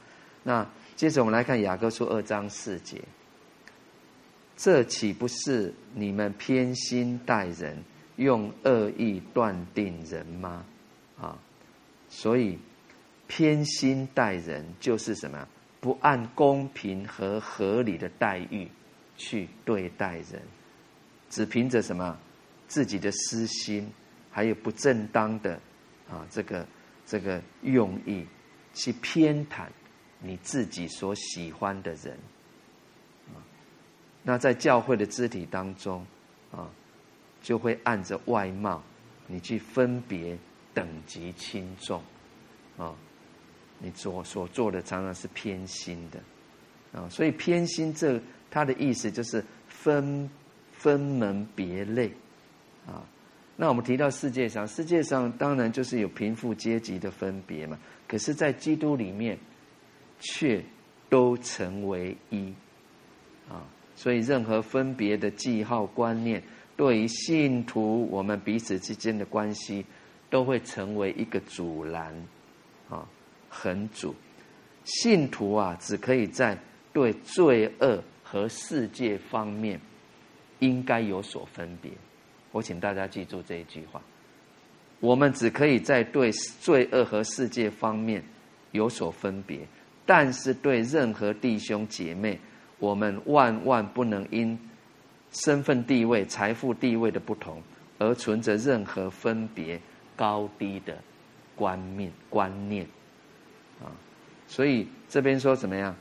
[0.43, 0.67] 那
[0.97, 3.03] 接着我们来看雅各书二章四节，
[4.59, 7.81] 这岂不是你们偏心待人，
[8.17, 10.67] 用恶意断定人吗？
[11.17, 11.39] 啊，
[12.09, 12.59] 所以
[13.29, 15.47] 偏心待人就是什么？
[15.81, 18.69] 不按公平和合理的待遇
[19.17, 20.43] 去对待人，
[21.31, 22.19] 只凭着什么
[22.67, 23.89] 自己的私心，
[24.29, 25.61] 还有不正当的。
[26.11, 26.67] 啊，这个
[27.07, 28.27] 这个用意
[28.75, 29.69] 去偏袒
[30.21, 32.19] 你自己所喜欢的人，
[34.29, 36.05] 那在教会的肢体当中，
[36.53, 36.69] 啊，
[37.41, 38.83] 就会按着外貌，
[39.27, 40.37] 你去分别
[40.75, 42.03] 等级轻重，
[42.77, 42.95] 啊，
[43.79, 50.29] 你做所做的常常是偏心的，啊，所以偏心这它的意思就是分
[50.73, 52.13] 分门别类，
[52.87, 53.03] 啊。
[53.57, 57.79] 那我们提到世界上，世界上当然就是有贫富阶级的分别嘛。
[58.07, 59.39] 可是，在基督里面，
[60.21, 60.63] 却
[61.09, 62.53] 都成为一。
[63.99, 66.41] 所以，任何分别的记号观念，
[66.77, 69.85] 对于信徒我们彼此之间的关系，
[70.31, 72.15] 都会成为一个阻拦
[72.89, 73.05] 啊，
[73.49, 74.15] 很阻。
[74.85, 76.57] 信徒啊，只可以在
[76.93, 79.81] 对罪恶和世界方面，
[80.61, 81.91] 应该有所分别。
[82.53, 84.01] 我请大家记住这一句话：
[85.01, 86.31] 我们只可以在对
[86.61, 88.23] 罪恶和世界方面
[88.71, 89.59] 有所分别，
[90.07, 92.39] 但是对任何弟兄姐妹，
[92.79, 94.59] 我们万万不能因
[95.33, 97.63] 身份地位、财富地位的不同
[97.99, 99.81] 而存着任何分别
[100.17, 100.97] 高低的
[101.55, 102.85] 观念观念
[103.83, 103.91] 啊！
[104.47, 105.95] 所以这边说怎么样？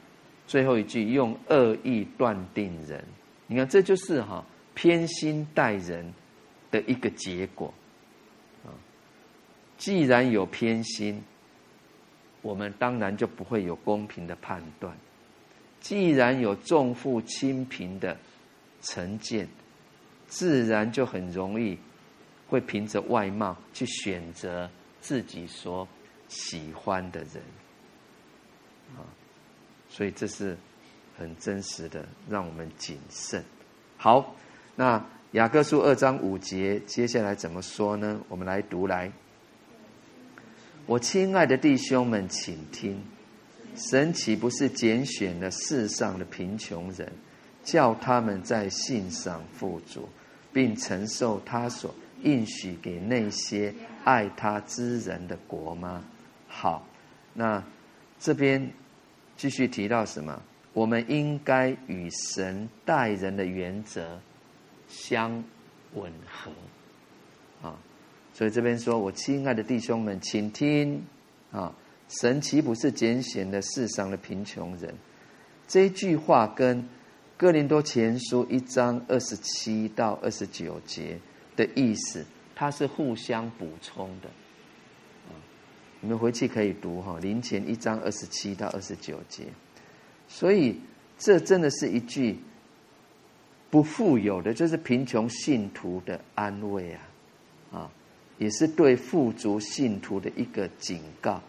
[0.45, 3.03] 最后一句用恶意断定人，
[3.47, 4.43] 你看这就是哈
[4.73, 6.13] 偏心待人。
[6.69, 7.73] 的一个结果，
[8.65, 8.75] 啊，
[9.77, 11.23] 既然有偏心，
[12.41, 14.91] 我们当然就不会有公平的判断；
[15.79, 18.17] 既然有重富轻贫的
[18.81, 19.47] 成见，
[20.27, 21.77] 自然就很容易
[22.47, 25.87] 会凭着外貌去选择自己所
[26.27, 27.43] 喜欢的人，
[28.95, 29.05] 啊，
[29.89, 30.57] 所以这是
[31.17, 33.43] 很真实的，让我们谨慎。
[33.97, 34.35] 好，
[34.75, 35.03] 那。
[35.33, 38.21] 雅各书二章五节，接下来怎么说呢？
[38.29, 39.11] 我们来读来。
[40.85, 43.03] 我亲爱的弟兄们，请听：
[43.77, 47.09] 神岂不是拣选了世上的贫穷人，
[47.63, 50.09] 叫他们在信上富足，
[50.51, 51.93] 并承受他所
[52.23, 53.73] 应许给那些
[54.03, 56.03] 爱他之人的国吗？
[56.47, 56.85] 好，
[57.33, 57.63] 那
[58.19, 58.69] 这边
[59.35, 60.41] 继续提到什么？
[60.73, 64.19] 我们应该与神待人的原则。
[64.89, 65.43] 相
[65.95, 66.49] 吻合，
[67.61, 67.75] 啊，
[68.33, 71.03] 所以这边说：“我亲爱的弟兄们，请听
[71.51, 71.75] 啊！
[72.09, 74.93] 神岂不是拣选了世上的贫穷人？”
[75.67, 76.87] 这句话跟
[77.35, 81.19] 哥林多前书一章二十七到二十九节
[81.55, 82.25] 的意思，
[82.55, 84.29] 它是互相补充的。
[86.01, 89.45] 你们回去可以读哈，林前一章二十七到二十九节。
[90.27, 90.79] 所以
[91.17, 92.37] 这真的是一句。
[93.69, 97.91] 不富有的就是贫穷信徒的安慰啊，啊，
[98.37, 101.43] 也是对富足信徒的一个警告。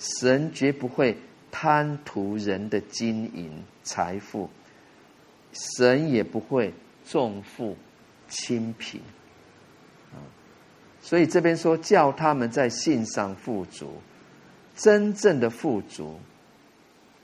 [0.00, 1.16] 神绝不会
[1.52, 4.48] 贪图人的金银财富，
[5.52, 6.72] 神也不会
[7.06, 7.76] 重富
[8.28, 9.00] 轻贫。
[11.02, 14.00] 所以这边说叫他们在信上富足，
[14.76, 16.18] 真正的富足，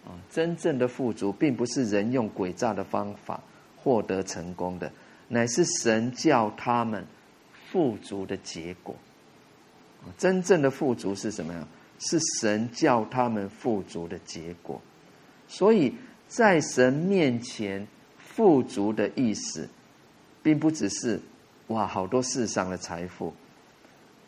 [0.05, 3.41] 啊，真正的富足，并不是人用诡诈的方法
[3.77, 4.91] 获得成功的，
[5.29, 7.05] 乃是神叫他们
[7.71, 8.95] 富足的结果。
[10.17, 11.67] 真正的富足是什么呀？
[11.99, 14.81] 是神叫他们富足的结果。
[15.49, 15.95] 所以
[16.29, 17.87] 在神面前
[18.19, 19.69] 富足的意思，
[20.43, 21.21] 并不只是
[21.69, 23.33] 哇，好多世上的财富。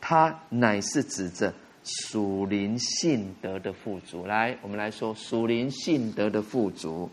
[0.00, 1.52] 它乃是指着
[1.84, 4.24] 属灵信德的富足。
[4.26, 7.10] 来，我们来说属灵信德的富足。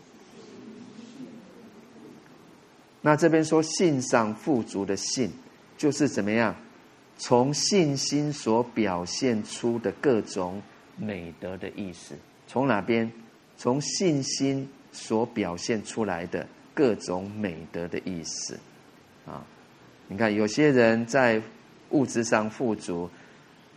[3.02, 5.30] 那这边说信上富足的信，
[5.76, 6.56] 就是怎么样？
[7.18, 10.62] 从信心所表现出的各种
[10.96, 12.14] 美德的意思。
[12.46, 13.10] 从哪边？
[13.56, 18.58] 从信心所表现出来的各种美德的意思。
[19.26, 19.44] 啊，
[20.08, 21.42] 你看，有些人在。
[21.90, 23.08] 物质上富足，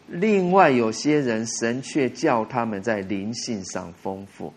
[0.08, 4.52] 另外有些人神却叫他们在灵性上丰富。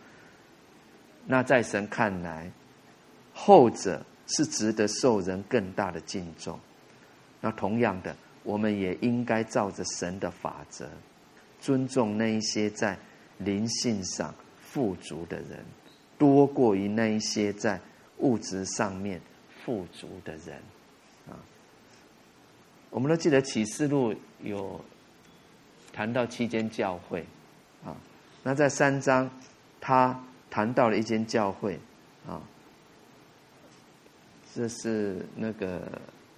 [1.27, 2.51] 那在神看来，
[3.35, 6.59] 后者是值得受人更大的敬重。
[7.43, 10.89] 那同样的，我们也应该照着神的法则，
[11.61, 12.99] 尊重那一些在
[13.39, 15.65] 灵性上富足的人，
[16.19, 17.81] 多过于那一些在
[18.19, 19.21] 物质上面
[19.65, 20.57] 富足的人。
[21.29, 21.39] 啊
[22.91, 24.79] 我们都记得启示录有
[25.95, 27.25] 谈到七间教会，
[27.83, 27.97] 啊，
[28.43, 29.31] 那在三章
[29.81, 31.79] 他谈到了一间教会，
[32.27, 32.43] 啊，
[34.55, 35.81] 这是那个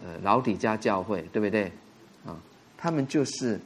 [0.01, 1.73] 呃老底家教会，对不对？
[2.85, 3.59] 他们就是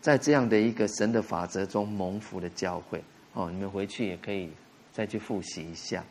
[0.00, 3.00] 在这样的一个神的法则中蒙福的教会，
[3.34, 4.50] 哦，你们回去也可以
[4.92, 6.04] 再去复习一下，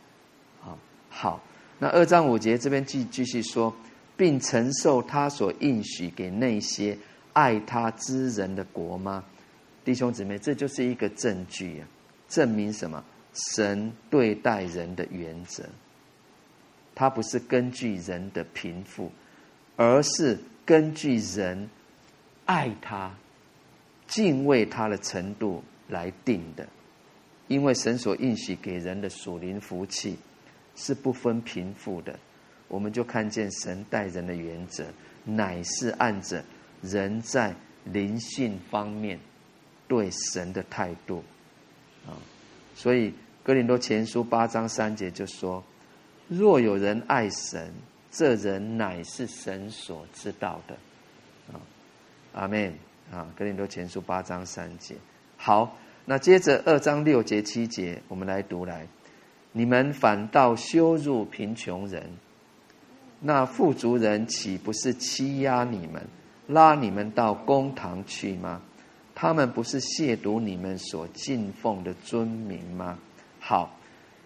[0.64, 0.78] 啊，
[1.10, 1.44] 好，
[1.78, 3.76] 那二章五节这边继继续说。
[4.16, 6.98] 并承受他所应许给那些
[7.34, 9.24] 爱他之人的国吗？
[9.86, 11.88] 弟兄姊妹，这就是一个证据啊，
[12.28, 13.04] 证明什么？
[13.34, 15.64] 神对待人的原则，
[16.96, 19.12] 他不是根据人的贫富，
[19.76, 21.70] 而是根据人
[22.46, 23.16] 爱他、
[24.06, 26.68] 敬畏他的程度来定的。
[27.48, 30.18] 因为神所应许给人的属灵福气
[30.76, 32.20] 是不分贫富的。
[32.68, 34.84] 我们就看见神待人的原则，
[35.24, 36.44] 乃是按着
[36.82, 39.18] 人在灵性方面
[39.88, 41.24] 对神的态度
[42.06, 42.12] 啊。
[42.76, 43.14] 所以
[43.44, 45.64] 哥林多前书八章三节就说
[46.28, 47.72] ：“若有人爱神，
[48.12, 50.76] 这人乃是神所知道的。”
[51.54, 51.62] 啊，
[52.34, 52.74] 阿门
[53.12, 53.26] 啊！
[53.38, 54.96] 哥林多前书八章三节。
[55.38, 58.86] 好，那接着二章六节七节，我们来读来：
[59.54, 62.04] 你们反倒羞辱贫穷人。
[63.20, 66.06] 那富足人岂不是欺压你们，
[66.48, 68.62] 拉你们到公堂去吗？
[69.16, 73.00] 他们不是亵渎你们所敬奉的尊名吗？
[73.40, 73.76] 好，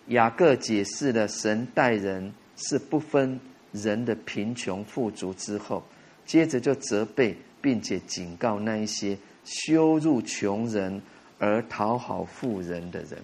[0.08, 3.40] 雅各解释了神待人是不分
[3.72, 5.84] 人的贫穷富足之后，
[6.26, 11.02] 接着就责备并且警告那一些羞辱穷人
[11.39, 13.18] 而讨好富人的人，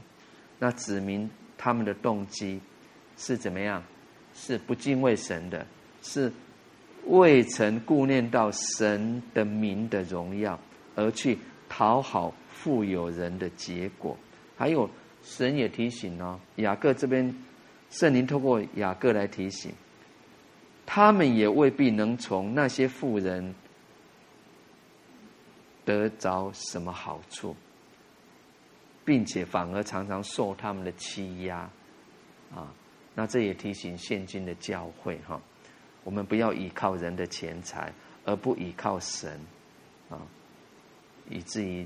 [0.60, 2.60] 那指明他们的动机
[3.18, 3.84] 是怎么样？
[4.34, 5.66] 是不敬畏神的，
[6.04, 6.32] 是
[7.06, 10.60] 未曾顾念到神的名的荣耀，
[10.96, 11.38] 而去
[11.68, 14.16] 讨好富有人的结果。
[14.56, 14.88] 还有，
[15.24, 17.36] 神也提醒哦，雅各这边
[17.90, 19.72] 圣灵透过雅各来提醒，
[20.88, 23.54] 他们也未必能从那些富人
[25.84, 27.54] 得着什么好处，
[29.04, 31.70] 并且反而常常受他们的欺压
[32.56, 32.74] 啊。
[33.14, 35.40] 那这也提醒现今的教会哈，
[36.04, 37.94] 我们不要依靠人的钱财，
[38.24, 39.40] 而不依靠神，
[40.10, 40.22] 啊，
[41.30, 41.86] 以至于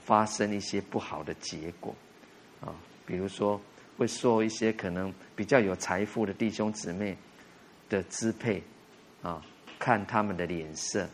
[0.00, 1.94] 发生一些不好的结果，
[2.60, 2.74] 啊，
[3.06, 3.58] 比如说
[3.96, 7.16] 会受一些可能比较有财富的弟兄姊妹
[7.92, 8.62] 的支配，
[9.22, 9.40] 啊，
[9.78, 11.06] 看他们的脸色，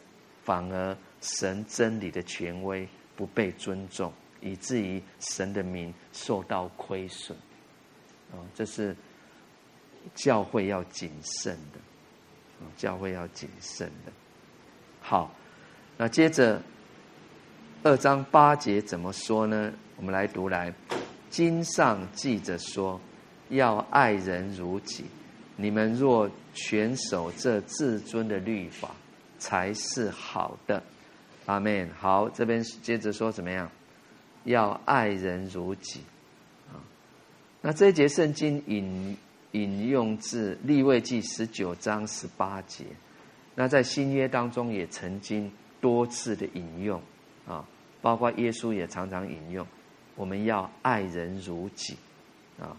[0.44, 7.36] 反而神真理的权威不被尊重，以至于神的名受到亏损，
[8.30, 8.94] 啊，这是。
[10.14, 11.78] 教会要谨慎的，
[12.76, 14.12] 教会要谨慎的。
[15.02, 15.34] 好，
[15.98, 16.62] 那接着
[17.82, 19.70] 二章八节怎么说呢？
[19.96, 20.72] 我们来读来，
[21.28, 22.98] 经上记着说，
[23.50, 25.04] 要爱人如己。
[25.60, 28.90] 你们若全守这至尊的律法，
[29.40, 30.80] 才是好的。
[31.46, 31.90] 阿门。
[31.98, 33.68] 好，这边接着说怎么样？
[34.44, 36.00] 要爱人如己。
[36.68, 36.78] 啊，
[37.60, 39.16] 那这一节圣经引
[39.50, 42.84] 引用自利未记十九章十八节，
[43.56, 47.02] 那在新约当中也曾经多次的引用
[47.48, 47.66] 啊，
[48.00, 49.66] 包括耶稣也常常引用，
[50.14, 51.96] 我们要爱人如己
[52.60, 52.76] 啊。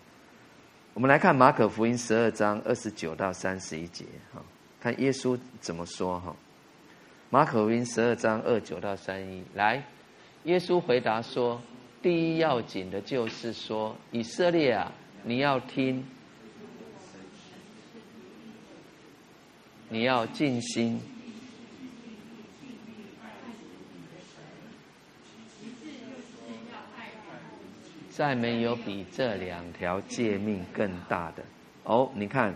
[1.00, 4.04] 我们来看马可福音十二章二十九到三十一节
[4.34, 4.42] 哈，
[4.82, 6.36] 看耶稣怎么说哈。
[7.30, 9.82] 马可福音十二章二九到三一，来，
[10.44, 11.62] 耶稣回答说
[12.04, 14.92] ：“第一要紧的就是说，以色列啊，
[15.24, 16.06] 你要听，
[19.88, 21.02] 你要尽心。”
[28.20, 31.44] 再没有比这两条诫命更大的
[31.86, 32.12] 哦！
[32.14, 32.54] 你看，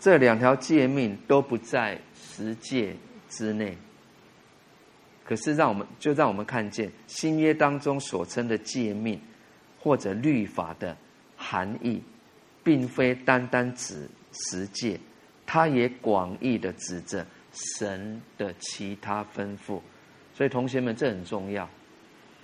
[0.00, 2.96] 这两条诫命都不在十诫
[3.28, 3.76] 之内。
[5.26, 9.20] 可是，让我们就让我们看见新约当中所称的诫命
[9.78, 10.96] 或者律法的
[11.36, 12.02] 含义，
[12.64, 14.98] 并非单单指十诫，
[15.44, 19.82] 它也广义的指着神的其他吩咐。
[20.32, 21.68] 所以，同学们，这很重要。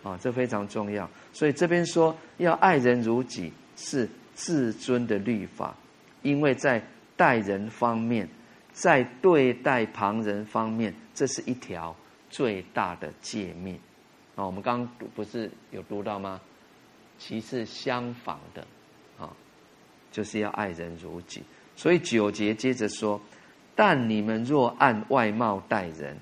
[0.05, 1.10] 啊，这非常重要。
[1.32, 5.74] 所以这边说要爱人如己是至尊的律法，
[6.22, 6.81] 因为在
[7.16, 8.28] 待人方面，
[8.72, 11.97] 在对待旁人方面，这是一条
[12.28, 13.74] 最大的诫命。
[14.36, 16.40] 啊，我们刚刚不是有读到吗？
[17.18, 18.66] 其次相仿的，
[19.18, 19.31] 啊，
[20.12, 21.43] 就是要爱人如己。
[21.76, 23.20] 所以九节接着说，
[23.74, 26.16] 但你们若按外貌待人，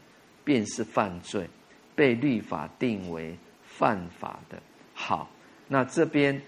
[0.44, 1.48] 便是犯罪，
[1.96, 3.36] 被律法定为。
[3.82, 4.62] 犯法的，
[4.94, 5.28] 好，
[5.66, 6.40] 那这边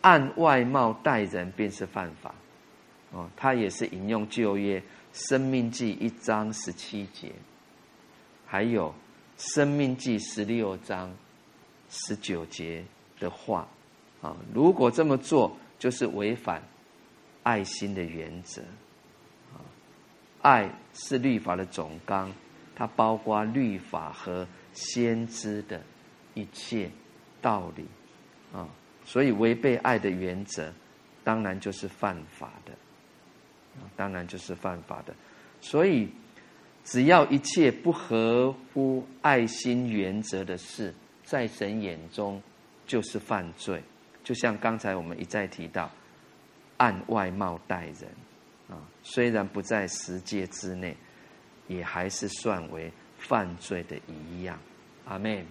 [0.00, 2.32] 按外貌待人便是犯法，
[3.10, 4.80] 哦，他也是引用旧约
[5.12, 7.32] 生命记一章十七节，
[8.46, 8.94] 还有
[9.36, 11.12] 生命记十六章
[11.90, 12.84] 十九节
[13.18, 13.66] 的话，
[14.22, 16.62] 啊，如果这么做，就是违反
[17.42, 18.62] 爱心的原则，
[19.52, 19.58] 啊，
[20.42, 22.32] 爱是律法的总纲，
[22.76, 25.82] 它包括律法和先知的。
[26.38, 26.88] 一切
[27.42, 27.84] 道理
[28.52, 28.68] 啊，
[29.04, 30.72] 所以违背爱的原则，
[31.24, 32.72] 当然就是犯法的，
[33.96, 35.12] 当然就是犯法的。
[35.60, 36.08] 所以，
[36.84, 40.94] 只要一切不合乎爱心原则的事，
[41.24, 42.40] 在神眼中
[42.86, 43.82] 就是犯罪。
[44.22, 45.90] 就像刚才我们一再提到，
[46.76, 48.08] 按外貌待人
[48.70, 50.96] 啊，虽然不在十诫之内，
[51.66, 54.56] 也还是算为犯罪的一样。
[55.06, 55.44] 阿门。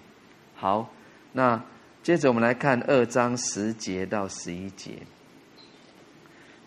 [0.60, 0.90] 好，
[1.34, 1.64] 那
[2.02, 4.94] 接着我们来看二章十节到十一节。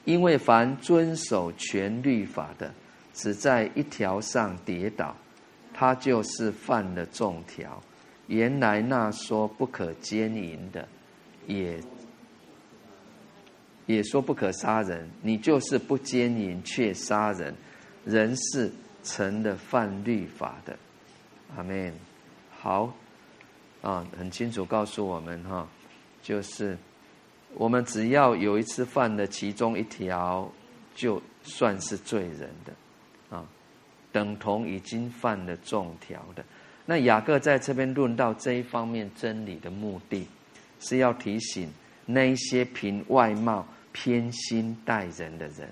[0.04, 2.72] 因为凡遵守全律法的，
[3.12, 5.16] 只在一条上跌倒，
[5.74, 7.82] 他就是犯了众条。
[8.28, 10.86] 原来那说不可奸淫的，
[11.48, 11.80] 也
[13.86, 17.52] 也说不可杀人，你就是不奸淫却杀人，
[18.04, 18.70] 人是
[19.02, 20.78] 成了犯律法的。
[21.56, 21.92] 阿门。
[22.56, 22.94] 好。
[23.82, 25.66] 啊，很清楚告诉我们哈，
[26.22, 26.76] 就是
[27.54, 30.50] 我们只要有一次犯了其中一条，
[30.94, 33.46] 就算是罪人的，啊，
[34.12, 36.44] 等同已经犯了众条的。
[36.84, 40.26] 那雅各在这边论到这一方面真理的目的，
[40.80, 41.70] 是要提醒
[42.04, 45.68] 那一些凭外貌偏心待人的人，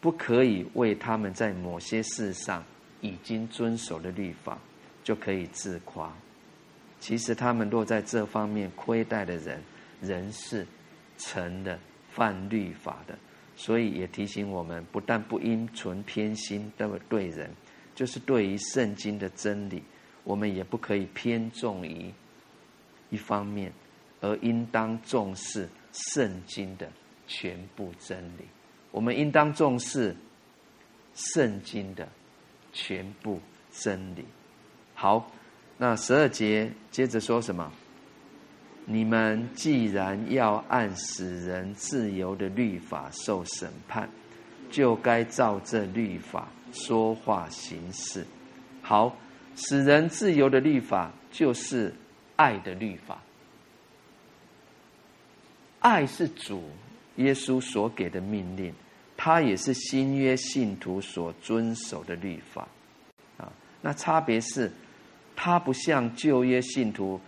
[0.00, 2.64] 不可以为他们在某些事上
[3.00, 4.58] 已经遵守的律法，
[5.04, 6.12] 就可以自夸。
[7.02, 9.60] 其实他们若在这方面亏待的人，
[10.00, 10.64] 人是
[11.18, 11.76] 成了
[12.08, 13.18] 犯律法的。
[13.56, 17.50] 所以也提醒我们，不但不应存偏心的对人，
[17.92, 19.82] 就是对于圣经的真理，
[20.22, 22.08] 我们也不可以偏重于
[23.10, 23.72] 一方面，
[24.20, 25.68] 而应当重视
[26.14, 26.88] 圣经的
[27.26, 28.44] 全部真理。
[28.92, 30.14] 我们应当重视
[31.14, 32.08] 圣经的
[32.72, 33.40] 全部
[33.72, 34.24] 真理。
[34.94, 35.28] 好。
[35.82, 37.72] 那十二节接着说什么？
[38.84, 44.08] 你们既然要按使人自由的律法受审判，
[44.70, 48.24] 就该照这律法说话行事。
[48.80, 49.16] 好，
[49.56, 51.92] 使人自由的律法就是
[52.36, 53.20] 爱的律法。
[55.80, 56.62] 爱是主
[57.16, 58.72] 耶稣所给的命令，
[59.16, 62.68] 它也是新约信徒所遵守的律法。
[63.36, 64.70] 啊，那差别是。
[65.44, 67.20] 他不像旧约信徒，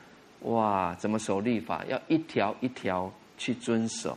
[0.42, 1.84] 哇，怎么守律法？
[1.86, 4.16] 要一条一条去遵守。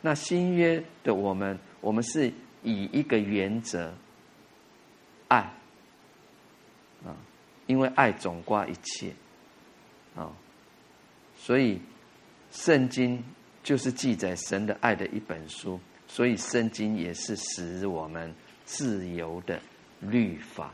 [0.00, 3.92] 那新约的我们，我们是以一个原则，
[5.28, 5.40] 爱，
[7.04, 7.12] 啊，
[7.66, 9.12] 因为爱总挂一切，
[10.16, 10.32] 啊，
[11.36, 11.78] 所以
[12.50, 13.22] 圣经
[13.62, 18.34] 就是记载神的爱的一本书，所以圣经也是使我们
[18.64, 19.60] 自由的
[20.00, 20.72] 律法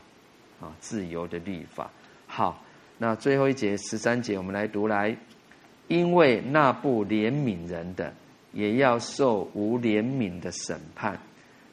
[0.61, 1.91] 啊，自由的律法。
[2.41, 2.59] 好，
[2.97, 5.15] 那最后一节十三节，我们来读来，
[5.87, 8.11] 因为那不怜悯人的，
[8.51, 11.19] 也要受无怜悯的审判。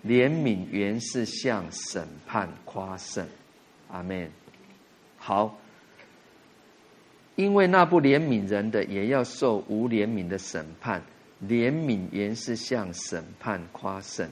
[0.04, 3.26] 怜悯原是向审判夸胜。
[3.90, 4.30] 阿门。
[5.16, 5.58] 好。
[7.34, 11.02] 因为那不怜悯人的，也要受无怜悯的审判。
[11.46, 14.28] 怜悯原是向审判夸胜。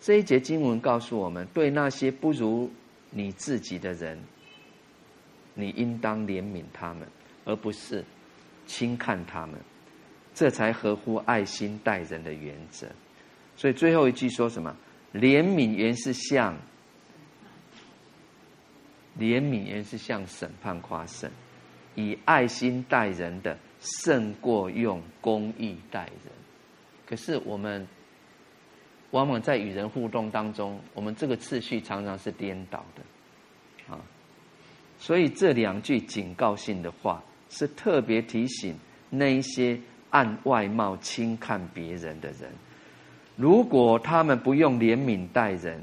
[0.00, 2.68] 这一节经文告诉我们，对那些不如
[3.10, 4.18] 你自己的人，
[5.54, 7.08] 你应当怜悯他们，
[7.44, 8.04] 而不是
[8.66, 9.58] 轻看他们，
[10.34, 12.86] 这才合乎爱心待人的原则。
[13.56, 14.76] 所以最后一句说什么？
[15.12, 16.56] 怜悯原是向
[19.18, 21.30] 怜悯原是向审判夸胜。
[21.94, 26.32] 以爱心待人的，胜过用公义待人。
[27.06, 27.86] 可是我们
[29.12, 34.00] 往往在与人互动当中，我们这个次序常常是颠倒的，啊。
[35.04, 38.74] 所以这两句警告性的话，是特别提醒
[39.10, 39.78] 那一些
[40.08, 42.50] 按外貌轻看别人的人，
[43.36, 45.78] 如果他们不用怜悯待人，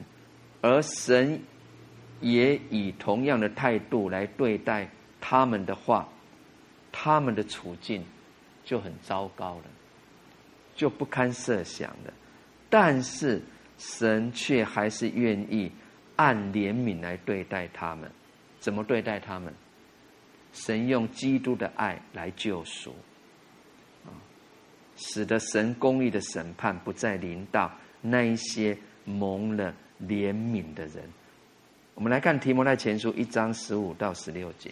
[0.61, 1.39] 而神
[2.19, 4.89] 也以同样的态度来对待。
[5.19, 6.10] 他们的话，
[6.91, 8.03] 他们的处境
[8.65, 9.65] 就很糟糕了，
[10.76, 12.11] 就不堪设想了。
[12.72, 13.39] 但是
[13.77, 15.72] 神却还是愿意
[16.15, 18.10] 按怜悯来对待他们。
[18.62, 19.54] 怎么对待他们？
[20.54, 22.94] 神用基督的爱来救赎，
[24.06, 24.12] 啊，
[24.98, 27.72] 使得神公义的审判不再临到
[28.02, 31.10] 那一些蒙了怜悯的人。
[31.96, 34.72] 我们来看提摩太前书一章十五到十六节。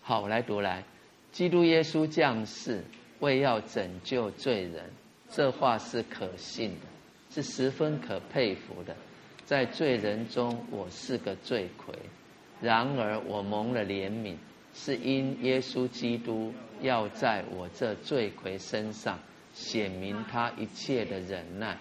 [0.00, 0.84] 好，我来读来。
[1.32, 2.84] 基督耶稣降世，
[3.18, 4.90] 为要拯救罪人，
[5.28, 6.86] 这话是可信的，
[7.38, 8.96] 是十分可佩服的。
[9.44, 11.94] 在罪人中，我是个罪魁；
[12.60, 14.34] 然而我蒙了怜悯，
[14.74, 19.18] 是因耶稣基督要在我这罪魁身上
[19.52, 21.78] 显明他一切的忍耐，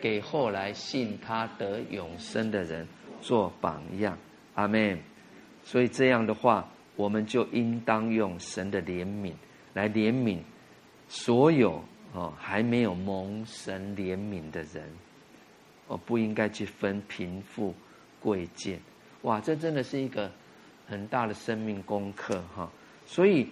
[0.00, 2.88] 给后来信他得永生的人
[3.20, 4.18] 做榜样。
[4.54, 4.98] 阿门。
[5.62, 6.68] 所以这样的话。
[6.96, 9.32] 我们就应当用神的怜悯
[9.72, 10.38] 来怜悯
[11.08, 11.82] 所有
[12.14, 14.90] 哦还没有蒙神怜悯的人，
[15.88, 17.74] 哦不应该去分贫富
[18.20, 18.80] 贵贱，
[19.22, 20.32] 哇，这真的是一个
[20.88, 22.70] 很大的生命功课哈。
[23.04, 23.46] 所以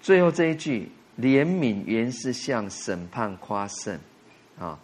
[0.00, 0.90] 最后这一句
[1.20, 3.96] 怜悯原是向审判夸胜
[4.58, 4.76] 啊，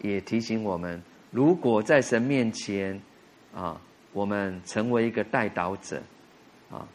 [0.00, 2.98] 也提醒我们，如果在神面前
[3.54, 3.78] 啊，
[4.14, 6.02] 我们成为一个代祷者。
[6.70, 6.86] 啊，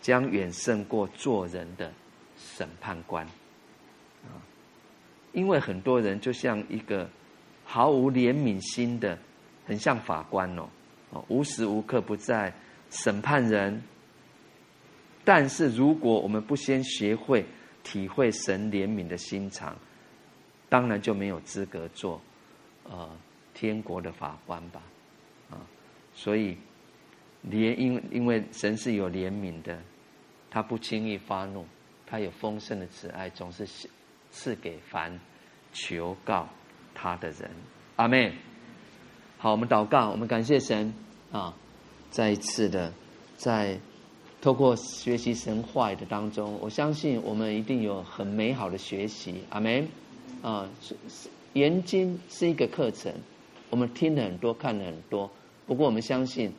[0.00, 1.92] 将远胜过做人的
[2.36, 3.24] 审判官！
[5.34, 7.06] 因为很多人就像一个
[7.64, 9.18] 毫无怜悯心的，
[9.66, 10.66] 很像法官哦，
[11.10, 12.50] 哦，无时无刻不在
[12.88, 13.82] 审判人。
[15.24, 17.44] 但是如果我们不先学会
[17.82, 19.76] 体会神怜悯的心肠，
[20.70, 22.18] 当然就没有资格做
[22.84, 23.10] 呃
[23.52, 24.80] 天国的法官吧
[25.50, 25.60] 啊！
[26.14, 26.56] 所以。
[27.50, 29.78] 怜，因因为神是有怜悯的，
[30.50, 31.66] 他不轻易发怒，
[32.06, 33.66] 他有丰盛的慈爱，总是
[34.34, 35.20] 赐给凡
[35.72, 36.48] 求告
[36.92, 37.48] 他的人。
[37.94, 38.32] 阿门。
[39.38, 40.92] 好，我们祷告，我们感谢神
[41.30, 41.54] 啊！
[42.10, 42.92] 再一次的，
[43.36, 43.78] 在
[44.42, 49.36] 透过学习神话语的当中，我相信我们一定有很美好的学习。
[49.50, 49.86] 阿门。
[50.42, 50.68] 啊，
[51.52, 53.12] 研经是一个课程，
[53.70, 55.30] 我们听了很多，看了很多，
[55.66, 56.52] 不过我们相信。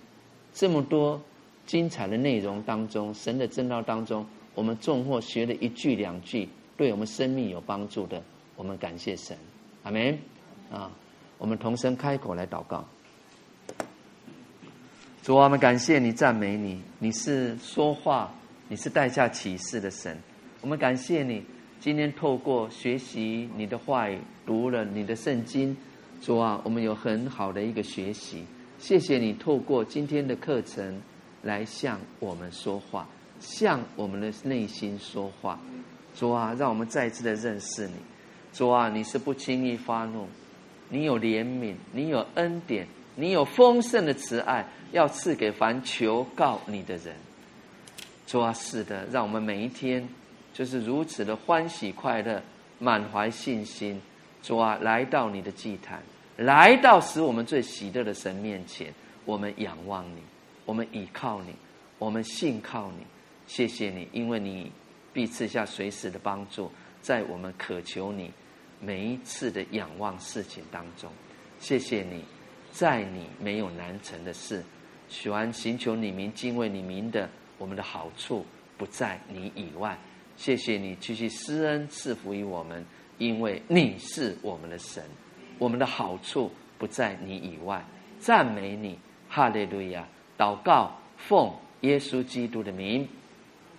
[0.53, 1.21] 这么多
[1.65, 6.47] 精彩的内容当中，神的真道当中，我们纵或学了一句两句，
[6.77, 8.21] 对我们生命有帮助的，
[8.55, 9.37] 我们感谢神，
[9.83, 10.17] 阿门
[10.71, 10.91] 啊！
[11.37, 12.85] 我们同声开口来祷告。
[15.23, 18.31] 主啊，我们感谢你，赞美你，你是说话，
[18.67, 20.17] 你是带下启示的神。
[20.61, 21.43] 我们感谢你，
[21.79, 25.75] 今天透过学习你的话语，读了你的圣经，
[26.21, 28.43] 主啊，我们有很好的一个学习。
[28.77, 31.01] 谢谢你透过今天的课程
[31.41, 33.07] 来向我们说话，
[33.39, 35.59] 向我们的内心说话。
[36.15, 37.93] 主啊，让我们再一次的认识你。
[38.53, 40.27] 主啊，你是不轻易发怒，
[40.89, 47.13] 你有怜悯，你有恩典，你有丰盛的慈爱，要赐给凡求告你的人。
[48.25, 50.07] 主啊，是的，让我们每一天
[50.53, 52.41] 就是如此的欢喜快乐，
[52.79, 54.01] 满怀信心。
[54.41, 56.01] 主啊，来到你的祭坛。
[56.37, 58.93] 来到使我们最喜乐的神面前，
[59.25, 60.19] 我们仰望你，
[60.65, 61.53] 我们倚靠你，
[61.97, 63.05] 我们信靠你。
[63.47, 64.71] 谢谢你，因为你
[65.15, 66.69] 必赐下随时的帮助，
[66.99, 68.29] 在我们渴求你
[68.81, 71.09] 每一次的仰望事情当中。
[71.57, 72.21] 谢谢你，
[72.69, 74.61] 在你没有难成的事。
[75.07, 78.45] 喜欢寻求你名、敬畏你名的，我们的好处
[78.77, 79.97] 不在你以外。
[80.35, 82.85] 谢谢你继续施恩赐福于我们，
[83.17, 85.01] 因为你是我们的神。
[85.57, 87.81] 我们的好处不在你以外。
[88.19, 90.05] 赞美你，哈利路亚！
[90.37, 91.49] 祷告，奉
[91.81, 93.07] 耶稣基督的名，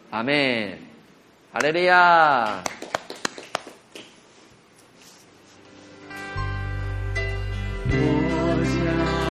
[0.08, 0.95] 阿门。
[1.52, 2.62] 哈利路亚。